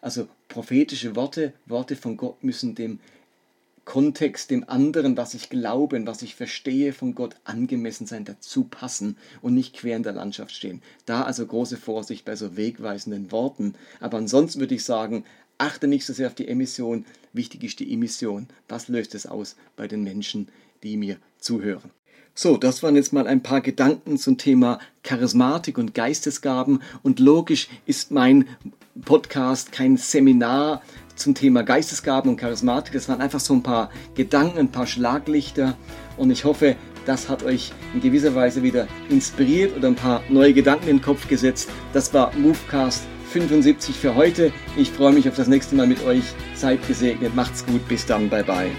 Also 0.00 0.28
prophetische 0.48 1.14
Worte, 1.14 1.52
Worte 1.66 1.94
von 1.94 2.16
Gott 2.16 2.42
müssen 2.42 2.74
dem 2.74 3.00
Kontext, 3.90 4.52
dem 4.52 4.68
anderen, 4.68 5.16
was 5.16 5.34
ich 5.34 5.50
glaube 5.50 5.96
und 5.96 6.06
was 6.06 6.22
ich 6.22 6.36
verstehe 6.36 6.92
von 6.92 7.16
Gott, 7.16 7.34
angemessen 7.42 8.06
sein, 8.06 8.24
dazu 8.24 8.62
passen 8.62 9.16
und 9.42 9.54
nicht 9.54 9.74
quer 9.74 9.96
in 9.96 10.04
der 10.04 10.12
Landschaft 10.12 10.54
stehen. 10.54 10.80
Da 11.06 11.24
also 11.24 11.44
große 11.44 11.76
Vorsicht 11.76 12.24
bei 12.24 12.36
so 12.36 12.56
wegweisenden 12.56 13.32
Worten. 13.32 13.74
Aber 13.98 14.18
ansonsten 14.18 14.60
würde 14.60 14.76
ich 14.76 14.84
sagen, 14.84 15.24
achte 15.58 15.88
nicht 15.88 16.06
so 16.06 16.12
sehr 16.12 16.28
auf 16.28 16.36
die 16.36 16.46
Emission, 16.46 17.04
wichtig 17.32 17.64
ist 17.64 17.80
die 17.80 17.92
Emission. 17.92 18.46
Was 18.68 18.86
löst 18.86 19.16
es 19.16 19.26
aus 19.26 19.56
bei 19.74 19.88
den 19.88 20.04
Menschen, 20.04 20.50
die 20.84 20.96
mir 20.96 21.16
zuhören? 21.40 21.90
So, 22.32 22.58
das 22.58 22.84
waren 22.84 22.94
jetzt 22.94 23.12
mal 23.12 23.26
ein 23.26 23.42
paar 23.42 23.60
Gedanken 23.60 24.18
zum 24.18 24.38
Thema 24.38 24.78
Charismatik 25.02 25.78
und 25.78 25.94
Geistesgaben. 25.94 26.80
Und 27.02 27.18
logisch 27.18 27.68
ist 27.86 28.12
mein 28.12 28.46
Podcast 29.04 29.72
kein 29.72 29.96
Seminar 29.96 30.80
zum 31.20 31.34
Thema 31.34 31.62
Geistesgaben 31.62 32.30
und 32.30 32.36
Charismatik. 32.36 32.94
Das 32.94 33.08
waren 33.08 33.20
einfach 33.20 33.40
so 33.40 33.54
ein 33.54 33.62
paar 33.62 33.90
Gedanken, 34.14 34.58
ein 34.58 34.72
paar 34.72 34.86
Schlaglichter. 34.86 35.76
Und 36.16 36.30
ich 36.30 36.44
hoffe, 36.44 36.76
das 37.06 37.28
hat 37.28 37.42
euch 37.42 37.72
in 37.94 38.00
gewisser 38.00 38.34
Weise 38.34 38.62
wieder 38.62 38.88
inspiriert 39.08 39.76
oder 39.76 39.88
ein 39.88 39.94
paar 39.94 40.22
neue 40.28 40.52
Gedanken 40.52 40.88
in 40.88 40.96
den 40.96 41.02
Kopf 41.02 41.28
gesetzt. 41.28 41.70
Das 41.92 42.12
war 42.12 42.32
Movecast 42.36 43.04
75 43.32 43.96
für 43.96 44.14
heute. 44.14 44.52
Ich 44.76 44.90
freue 44.90 45.12
mich 45.12 45.28
auf 45.28 45.36
das 45.36 45.48
nächste 45.48 45.76
Mal 45.76 45.86
mit 45.86 46.04
euch. 46.04 46.24
Seid 46.54 46.86
gesegnet, 46.86 47.34
macht's 47.34 47.64
gut, 47.64 47.86
bis 47.88 48.04
dann, 48.04 48.28
bye 48.28 48.44
bye. 48.44 48.70